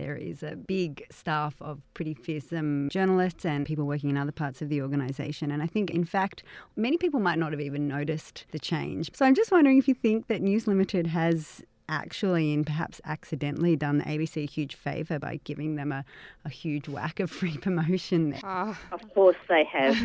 there 0.01 0.15
is 0.15 0.41
a 0.41 0.55
big 0.55 1.05
staff 1.11 1.55
of 1.61 1.79
pretty 1.93 2.15
fearsome 2.15 2.89
journalists 2.89 3.45
and 3.45 3.67
people 3.67 3.85
working 3.85 4.09
in 4.09 4.17
other 4.17 4.31
parts 4.31 4.61
of 4.61 4.69
the 4.69 4.81
organisation. 4.81 5.51
And 5.51 5.61
I 5.61 5.67
think, 5.67 5.91
in 5.91 6.05
fact, 6.05 6.41
many 6.75 6.97
people 6.97 7.19
might 7.19 7.37
not 7.37 7.51
have 7.51 7.61
even 7.61 7.87
noticed 7.87 8.45
the 8.51 8.57
change. 8.57 9.11
So 9.13 9.25
I'm 9.25 9.35
just 9.35 9.51
wondering 9.51 9.77
if 9.77 9.87
you 9.87 9.93
think 9.93 10.27
that 10.27 10.41
News 10.41 10.65
Limited 10.65 11.05
has 11.07 11.61
actually 11.87 12.53
and 12.53 12.65
perhaps 12.65 12.99
accidentally 13.05 13.75
done 13.75 13.99
the 13.99 14.05
ABC 14.05 14.43
a 14.43 14.47
huge 14.47 14.75
favour 14.75 15.19
by 15.19 15.39
giving 15.43 15.75
them 15.75 15.91
a, 15.91 16.03
a 16.45 16.49
huge 16.49 16.87
whack 16.87 17.19
of 17.19 17.29
free 17.29 17.57
promotion. 17.57 18.39
Oh. 18.43 18.75
Of 18.91 19.13
course 19.13 19.37
they 19.49 19.65
have. 19.65 19.95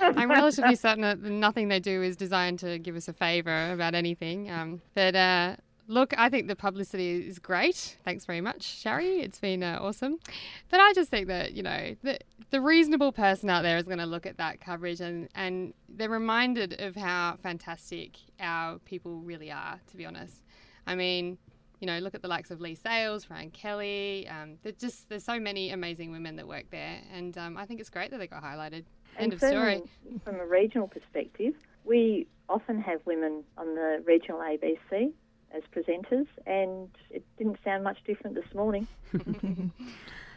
I'm 0.00 0.28
relatively 0.28 0.74
certain 0.74 1.02
that 1.02 1.22
nothing 1.22 1.68
they 1.68 1.80
do 1.80 2.02
is 2.02 2.16
designed 2.16 2.58
to 2.58 2.78
give 2.78 2.94
us 2.94 3.08
a 3.08 3.14
favour 3.14 3.72
about 3.72 3.94
anything. 3.94 4.50
Um, 4.50 4.82
but 4.94 5.14
uh, 5.14 5.56
Look, 5.90 6.14
I 6.16 6.28
think 6.28 6.46
the 6.46 6.54
publicity 6.54 7.26
is 7.26 7.40
great. 7.40 7.96
Thanks 8.04 8.24
very 8.24 8.40
much, 8.40 8.62
Shari. 8.62 9.22
It's 9.22 9.40
been 9.40 9.64
uh, 9.64 9.80
awesome. 9.80 10.20
But 10.68 10.78
I 10.78 10.92
just 10.92 11.10
think 11.10 11.26
that, 11.26 11.54
you 11.54 11.64
know, 11.64 11.96
the, 12.04 12.16
the 12.50 12.60
reasonable 12.60 13.10
person 13.10 13.50
out 13.50 13.62
there 13.62 13.76
is 13.76 13.86
going 13.86 13.98
to 13.98 14.06
look 14.06 14.24
at 14.24 14.36
that 14.36 14.60
coverage 14.60 15.00
and, 15.00 15.28
and 15.34 15.74
they're 15.88 16.08
reminded 16.08 16.80
of 16.80 16.94
how 16.94 17.34
fantastic 17.42 18.18
our 18.38 18.78
people 18.78 19.18
really 19.18 19.50
are, 19.50 19.80
to 19.90 19.96
be 19.96 20.06
honest. 20.06 20.44
I 20.86 20.94
mean, 20.94 21.38
you 21.80 21.88
know, 21.88 21.98
look 21.98 22.14
at 22.14 22.22
the 22.22 22.28
likes 22.28 22.52
of 22.52 22.60
Leigh 22.60 22.76
Sales, 22.76 23.24
Fran 23.24 23.50
Kelly. 23.50 24.28
Um, 24.28 24.58
just 24.78 25.08
there's 25.08 25.24
so 25.24 25.40
many 25.40 25.70
amazing 25.70 26.12
women 26.12 26.36
that 26.36 26.46
work 26.46 26.66
there, 26.70 27.00
and 27.12 27.36
um, 27.36 27.56
I 27.56 27.66
think 27.66 27.80
it's 27.80 27.90
great 27.90 28.12
that 28.12 28.18
they 28.18 28.28
got 28.28 28.44
highlighted. 28.44 28.84
End 29.18 29.32
and 29.32 29.32
of 29.32 29.38
story. 29.40 29.82
From 30.24 30.36
a 30.36 30.46
regional 30.46 30.86
perspective, 30.86 31.54
we 31.84 32.28
often 32.48 32.80
have 32.80 33.00
women 33.06 33.42
on 33.58 33.74
the 33.74 34.04
regional 34.06 34.38
ABC 34.38 35.12
as 35.54 35.62
presenters, 35.74 36.26
and 36.46 36.88
it 37.10 37.24
didn't 37.38 37.58
sound 37.64 37.84
much 37.84 37.98
different 38.04 38.36
this 38.36 38.54
morning. 38.54 38.86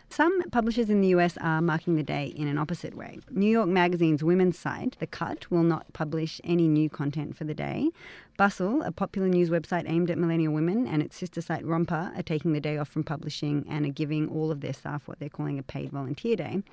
Some 0.09 0.43
publishers 0.51 0.91
in 0.91 1.01
the 1.01 1.07
US 1.07 1.37
are 1.37 1.59
marking 1.59 1.95
the 1.95 2.03
day 2.03 2.27
in 2.27 2.47
an 2.47 2.57
opposite 2.57 2.95
way. 2.95 3.17
New 3.31 3.49
York 3.49 3.67
Magazine's 3.67 4.23
women's 4.23 4.59
site, 4.59 4.95
The 4.99 5.07
Cut, 5.07 5.49
will 5.49 5.63
not 5.63 5.91
publish 5.93 6.39
any 6.43 6.67
new 6.67 6.87
content 6.87 7.35
for 7.35 7.45
the 7.45 7.55
day. 7.55 7.89
Bustle, 8.35 8.81
a 8.81 8.91
popular 8.91 9.27
news 9.27 9.51
website 9.51 9.83
aimed 9.87 10.09
at 10.09 10.17
millennial 10.17 10.53
women, 10.53 10.87
and 10.87 11.03
its 11.03 11.15
sister 11.15 11.39
site 11.39 11.63
Romper 11.63 12.11
are 12.15 12.23
taking 12.23 12.53
the 12.53 12.59
day 12.59 12.77
off 12.77 12.89
from 12.89 13.03
publishing 13.03 13.63
and 13.69 13.85
are 13.85 13.91
giving 13.91 14.27
all 14.27 14.49
of 14.49 14.61
their 14.61 14.73
staff 14.73 15.07
what 15.07 15.19
they're 15.19 15.29
calling 15.29 15.59
a 15.59 15.63
paid 15.63 15.91
volunteer 15.91 16.35
day. 16.35 16.63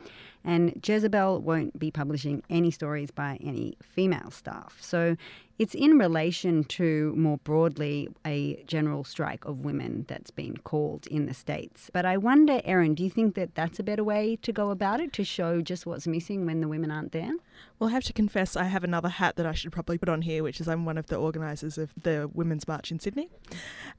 And 0.43 0.81
Jezebel 0.83 1.43
won't 1.43 1.79
be 1.79 1.91
publishing 1.91 2.43
any 2.49 2.71
stories 2.71 3.11
by 3.11 3.39
any 3.43 3.77
female 3.83 4.31
staff. 4.31 4.79
So 4.81 5.17
it's 5.59 5.75
in 5.75 5.99
relation 5.99 6.65
to 6.65 7.13
more 7.15 7.37
broadly 7.45 8.09
a 8.25 8.63
general 8.67 9.05
strike 9.05 9.45
of 9.45 9.59
women 9.59 10.07
that's 10.09 10.31
been 10.31 10.57
called 10.57 11.07
in 11.09 11.27
the 11.27 11.35
States. 11.35 11.91
But 11.93 12.07
I 12.07 12.17
wonder, 12.17 12.63
Erin, 12.65 12.95
do 12.95 13.05
you 13.05 13.11
think 13.11 13.35
that 13.35 13.55
that's 13.55 13.79
a 13.79 13.83
better 13.83 14.03
way 14.03 14.37
to 14.37 14.53
go 14.53 14.71
about 14.71 15.01
it 15.01 15.13
to 15.13 15.25
show 15.25 15.61
just 15.61 15.85
what's 15.85 16.07
missing 16.07 16.47
when 16.47 16.63
the 16.63 16.69
women 16.69 16.91
aren't 16.91 17.13
there? 17.13 17.33
Well, 17.79 17.91
I 17.91 17.93
have 17.93 18.05
to 18.05 18.15
confess, 18.15 18.57
I 18.57 18.65
have 18.65 18.85
another 18.85 19.11
hat 19.11 19.37
that 19.37 19.45
I 19.45 19.53
should 19.53 19.73
probably 19.73 19.99
put 19.99 20.09
on 20.09 20.23
here, 20.23 20.43
which 20.43 20.63
is 20.63 20.69
I'm 20.69 20.87
one 20.87 20.97
of 20.97 21.09
the 21.09 21.17
organisers 21.17 21.50
organisers 21.51 21.79
of 21.79 21.93
the 22.01 22.31
Women's 22.33 22.69
March 22.69 22.91
in 22.91 23.01
Sydney, 23.01 23.29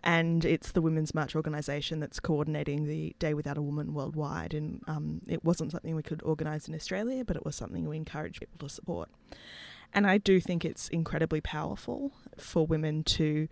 and 0.04 0.46
it's 0.46 0.72
the 0.72 0.82
Women's 0.82 1.14
March 1.14 1.36
organisation 1.36 2.00
that's 2.00 2.20
coordinating 2.20 2.86
the 2.86 3.16
Day 3.20 3.34
Without 3.34 3.58
a 3.58 3.62
Woman 3.62 3.94
worldwide. 3.94 4.54
And 4.54 4.82
um, 4.88 5.22
it 5.28 5.44
wasn't 5.44 5.72
something 5.72 5.96
we 5.96 6.04
could 6.04 6.22
organise 6.24 6.68
in 6.68 6.76
Australia, 6.76 7.26
but 7.26 7.36
it 7.36 7.46
was 7.46 7.56
something 7.56 7.88
we 7.88 7.98
encouraged 7.98 8.40
people 8.40 8.68
to 8.68 8.74
support. 8.74 9.10
And 9.94 10.08
I 10.08 10.18
do 10.18 10.40
think 10.40 10.64
it's 10.64 10.88
incredibly 10.90 11.42
powerful 11.42 12.14
for 12.38 12.66
women 12.66 13.04
to 13.04 13.50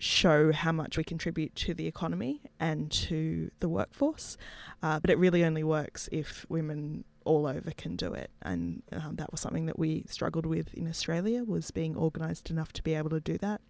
show 0.00 0.52
how 0.52 0.72
much 0.72 0.96
we 0.96 1.04
contribute 1.04 1.54
to 1.54 1.74
the 1.74 1.86
economy 1.86 2.40
and 2.58 2.90
to 2.90 3.50
the 3.60 3.68
workforce. 3.68 4.36
Uh, 4.82 4.98
but 4.98 5.10
it 5.10 5.18
really 5.18 5.44
only 5.44 5.62
works 5.62 6.08
if 6.10 6.44
women 6.48 7.04
all 7.28 7.46
over 7.46 7.70
can 7.76 7.94
do 7.94 8.14
it, 8.14 8.30
and 8.42 8.82
um, 8.92 9.16
that 9.16 9.30
was 9.30 9.40
something 9.40 9.66
that 9.66 9.78
we 9.78 10.04
struggled 10.08 10.46
with 10.46 10.72
in 10.74 10.88
Australia 10.88 11.44
was 11.44 11.70
being 11.70 11.96
organised 11.96 12.50
enough 12.50 12.72
to 12.72 12.82
be 12.82 12.94
able 12.94 13.10
to 13.10 13.20
do 13.20 13.36
that. 13.38 13.60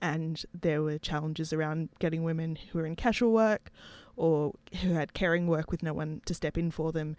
And 0.00 0.44
there 0.52 0.82
were 0.82 0.98
challenges 0.98 1.52
around 1.52 1.88
getting 1.98 2.22
women 2.22 2.56
who 2.56 2.78
were 2.78 2.86
in 2.86 2.96
casual 2.96 3.32
work 3.32 3.70
or 4.16 4.54
who 4.82 4.94
had 4.94 5.12
caring 5.12 5.46
work 5.46 5.70
with 5.70 5.82
no 5.82 5.92
one 5.92 6.22
to 6.24 6.34
step 6.34 6.56
in 6.56 6.70
for 6.70 6.90
them 6.90 7.16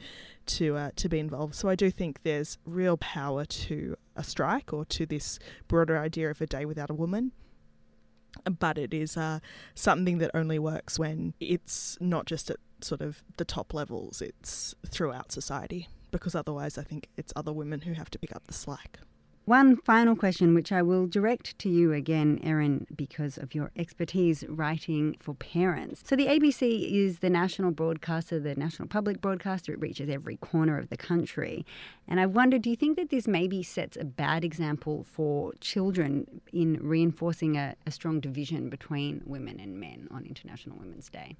to 0.47 0.75
uh, 0.75 0.91
to 0.95 1.07
be 1.07 1.19
involved. 1.19 1.55
So 1.55 1.69
I 1.69 1.75
do 1.75 1.91
think 1.91 2.23
there's 2.23 2.57
real 2.65 2.97
power 2.97 3.45
to 3.45 3.95
a 4.15 4.23
strike 4.23 4.73
or 4.73 4.83
to 4.85 5.05
this 5.05 5.39
broader 5.67 5.97
idea 5.97 6.29
of 6.31 6.41
a 6.41 6.47
day 6.47 6.65
without 6.65 6.89
a 6.89 6.95
woman 6.95 7.31
but 8.49 8.77
it 8.77 8.93
is 8.93 9.17
uh, 9.17 9.39
something 9.75 10.17
that 10.19 10.31
only 10.33 10.59
works 10.59 10.97
when 10.97 11.33
it's 11.39 11.97
not 11.99 12.25
just 12.25 12.49
at 12.49 12.57
sort 12.81 13.01
of 13.01 13.23
the 13.37 13.45
top 13.45 13.73
levels, 13.73 14.21
it's 14.21 14.75
throughout 14.87 15.31
society, 15.31 15.87
because 16.11 16.35
otherwise 16.35 16.77
I 16.77 16.83
think 16.83 17.09
it's 17.17 17.33
other 17.35 17.53
women 17.53 17.81
who 17.81 17.93
have 17.93 18.09
to 18.11 18.19
pick 18.19 18.35
up 18.35 18.47
the 18.47 18.53
slack. 18.53 18.99
One 19.47 19.77
final 19.77 20.17
question, 20.17 20.53
which 20.53 20.73
I 20.73 20.81
will 20.81 21.07
direct 21.07 21.57
to 21.59 21.69
you 21.69 21.93
again, 21.93 22.37
Erin, 22.43 22.85
because 22.93 23.37
of 23.37 23.55
your 23.55 23.71
expertise 23.77 24.43
writing 24.49 25.15
for 25.21 25.35
parents. 25.35 26.03
So, 26.05 26.17
the 26.17 26.25
ABC 26.25 26.91
is 26.91 27.19
the 27.19 27.29
national 27.29 27.71
broadcaster, 27.71 28.41
the 28.41 28.55
national 28.55 28.89
public 28.89 29.21
broadcaster. 29.21 29.71
It 29.71 29.79
reaches 29.79 30.09
every 30.09 30.35
corner 30.35 30.77
of 30.77 30.89
the 30.89 30.97
country. 30.97 31.65
And 32.09 32.19
I 32.19 32.25
wonder 32.25 32.59
do 32.59 32.69
you 32.69 32.75
think 32.75 32.97
that 32.97 33.09
this 33.09 33.25
maybe 33.25 33.63
sets 33.63 33.95
a 33.95 34.03
bad 34.03 34.43
example 34.43 35.05
for 35.09 35.53
children 35.61 36.41
in 36.51 36.77
reinforcing 36.81 37.55
a, 37.55 37.75
a 37.85 37.91
strong 37.91 38.19
division 38.19 38.69
between 38.69 39.21
women 39.25 39.61
and 39.61 39.79
men 39.79 40.09
on 40.11 40.25
International 40.25 40.75
Women's 40.77 41.09
Day? 41.09 41.37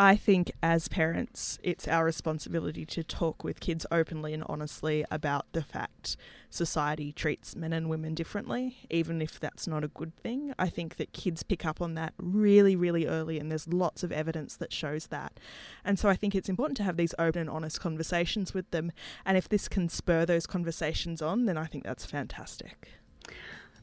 I 0.00 0.16
think 0.16 0.50
as 0.62 0.88
parents, 0.88 1.58
it's 1.62 1.86
our 1.86 2.06
responsibility 2.06 2.86
to 2.86 3.04
talk 3.04 3.44
with 3.44 3.60
kids 3.60 3.84
openly 3.92 4.32
and 4.32 4.42
honestly 4.46 5.04
about 5.10 5.44
the 5.52 5.60
fact 5.60 6.16
society 6.48 7.12
treats 7.12 7.54
men 7.54 7.74
and 7.74 7.90
women 7.90 8.14
differently, 8.14 8.78
even 8.88 9.20
if 9.20 9.38
that's 9.38 9.68
not 9.68 9.84
a 9.84 9.88
good 9.88 10.16
thing. 10.16 10.54
I 10.58 10.70
think 10.70 10.96
that 10.96 11.12
kids 11.12 11.42
pick 11.42 11.66
up 11.66 11.82
on 11.82 11.96
that 11.96 12.14
really, 12.16 12.74
really 12.74 13.06
early, 13.06 13.38
and 13.38 13.50
there's 13.50 13.68
lots 13.68 14.02
of 14.02 14.10
evidence 14.10 14.56
that 14.56 14.72
shows 14.72 15.08
that. 15.08 15.38
And 15.84 15.98
so 15.98 16.08
I 16.08 16.16
think 16.16 16.34
it's 16.34 16.48
important 16.48 16.78
to 16.78 16.84
have 16.84 16.96
these 16.96 17.14
open 17.18 17.42
and 17.42 17.50
honest 17.50 17.78
conversations 17.78 18.54
with 18.54 18.70
them. 18.70 18.92
And 19.26 19.36
if 19.36 19.50
this 19.50 19.68
can 19.68 19.90
spur 19.90 20.24
those 20.24 20.46
conversations 20.46 21.20
on, 21.20 21.44
then 21.44 21.58
I 21.58 21.66
think 21.66 21.84
that's 21.84 22.06
fantastic. 22.06 22.88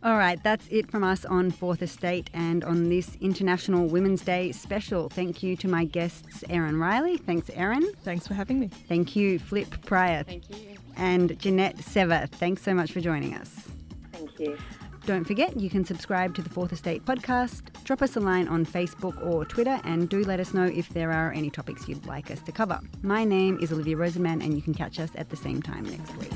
All 0.04 0.18
right, 0.18 0.42
that's 0.44 0.68
it 0.70 0.92
from 0.92 1.04
us 1.04 1.26
on 1.26 1.50
Fourth 1.50 1.82
Estate 1.82 2.30
and 2.34 2.64
on 2.64 2.88
this 2.90 3.18
International 3.20 3.88
Women's 3.88 4.22
Day 4.22 4.52
special. 4.52 5.10
Thank 5.10 5.42
you 5.42 5.58
to 5.58 5.68
my 5.68 5.86
guests, 5.86 6.44
Erin 6.50 6.80
Riley. 6.80 7.18
Thanks, 7.18 7.50
Erin. 7.54 7.92
Thanks 8.04 8.28
for 8.28 8.36
having 8.36 8.60
me. 8.60 8.68
Thank 8.68 9.16
you, 9.16 9.40
Flip 9.40 9.68
Pryor. 9.86 10.24
Thank 10.24 10.50
you. 10.50 10.78
And 10.96 11.38
Jeanette 11.40 11.80
Sever. 11.84 12.28
Thanks 12.32 12.62
so 12.62 12.76
much 12.76 12.92
for 12.92 13.02
joining 13.02 13.34
us. 13.34 13.52
Thank 14.12 14.40
you. 14.40 14.58
Don't 15.08 15.24
forget, 15.24 15.58
you 15.60 15.70
can 15.70 15.84
subscribe 15.84 16.36
to 16.36 16.42
the 16.42 16.50
Fourth 16.50 16.74
Estate 16.74 17.06
podcast, 17.06 17.62
drop 17.86 18.02
us 18.02 18.18
a 18.18 18.20
line 18.20 18.48
on 18.50 18.66
Facebook 18.66 19.26
or 19.26 19.46
Twitter, 19.46 19.80
and 19.86 20.10
do 20.10 20.22
let 20.26 20.40
us 20.40 20.54
know 20.54 20.66
if 20.66 20.90
there 20.90 21.12
are 21.12 21.32
any 21.32 21.50
topics 21.50 21.88
you'd 21.88 22.06
like 22.06 22.30
us 22.30 22.42
to 22.42 22.52
cover. 22.52 22.80
My 23.04 23.24
name 23.24 23.58
is 23.62 23.72
Olivia 23.72 23.96
Rosenman, 23.96 24.44
and 24.44 24.54
you 24.54 24.62
can 24.62 24.74
catch 24.74 25.00
us 25.00 25.12
at 25.16 25.30
the 25.30 25.38
same 25.38 25.62
time 25.62 25.86
next 25.86 26.16
week. 26.18 26.34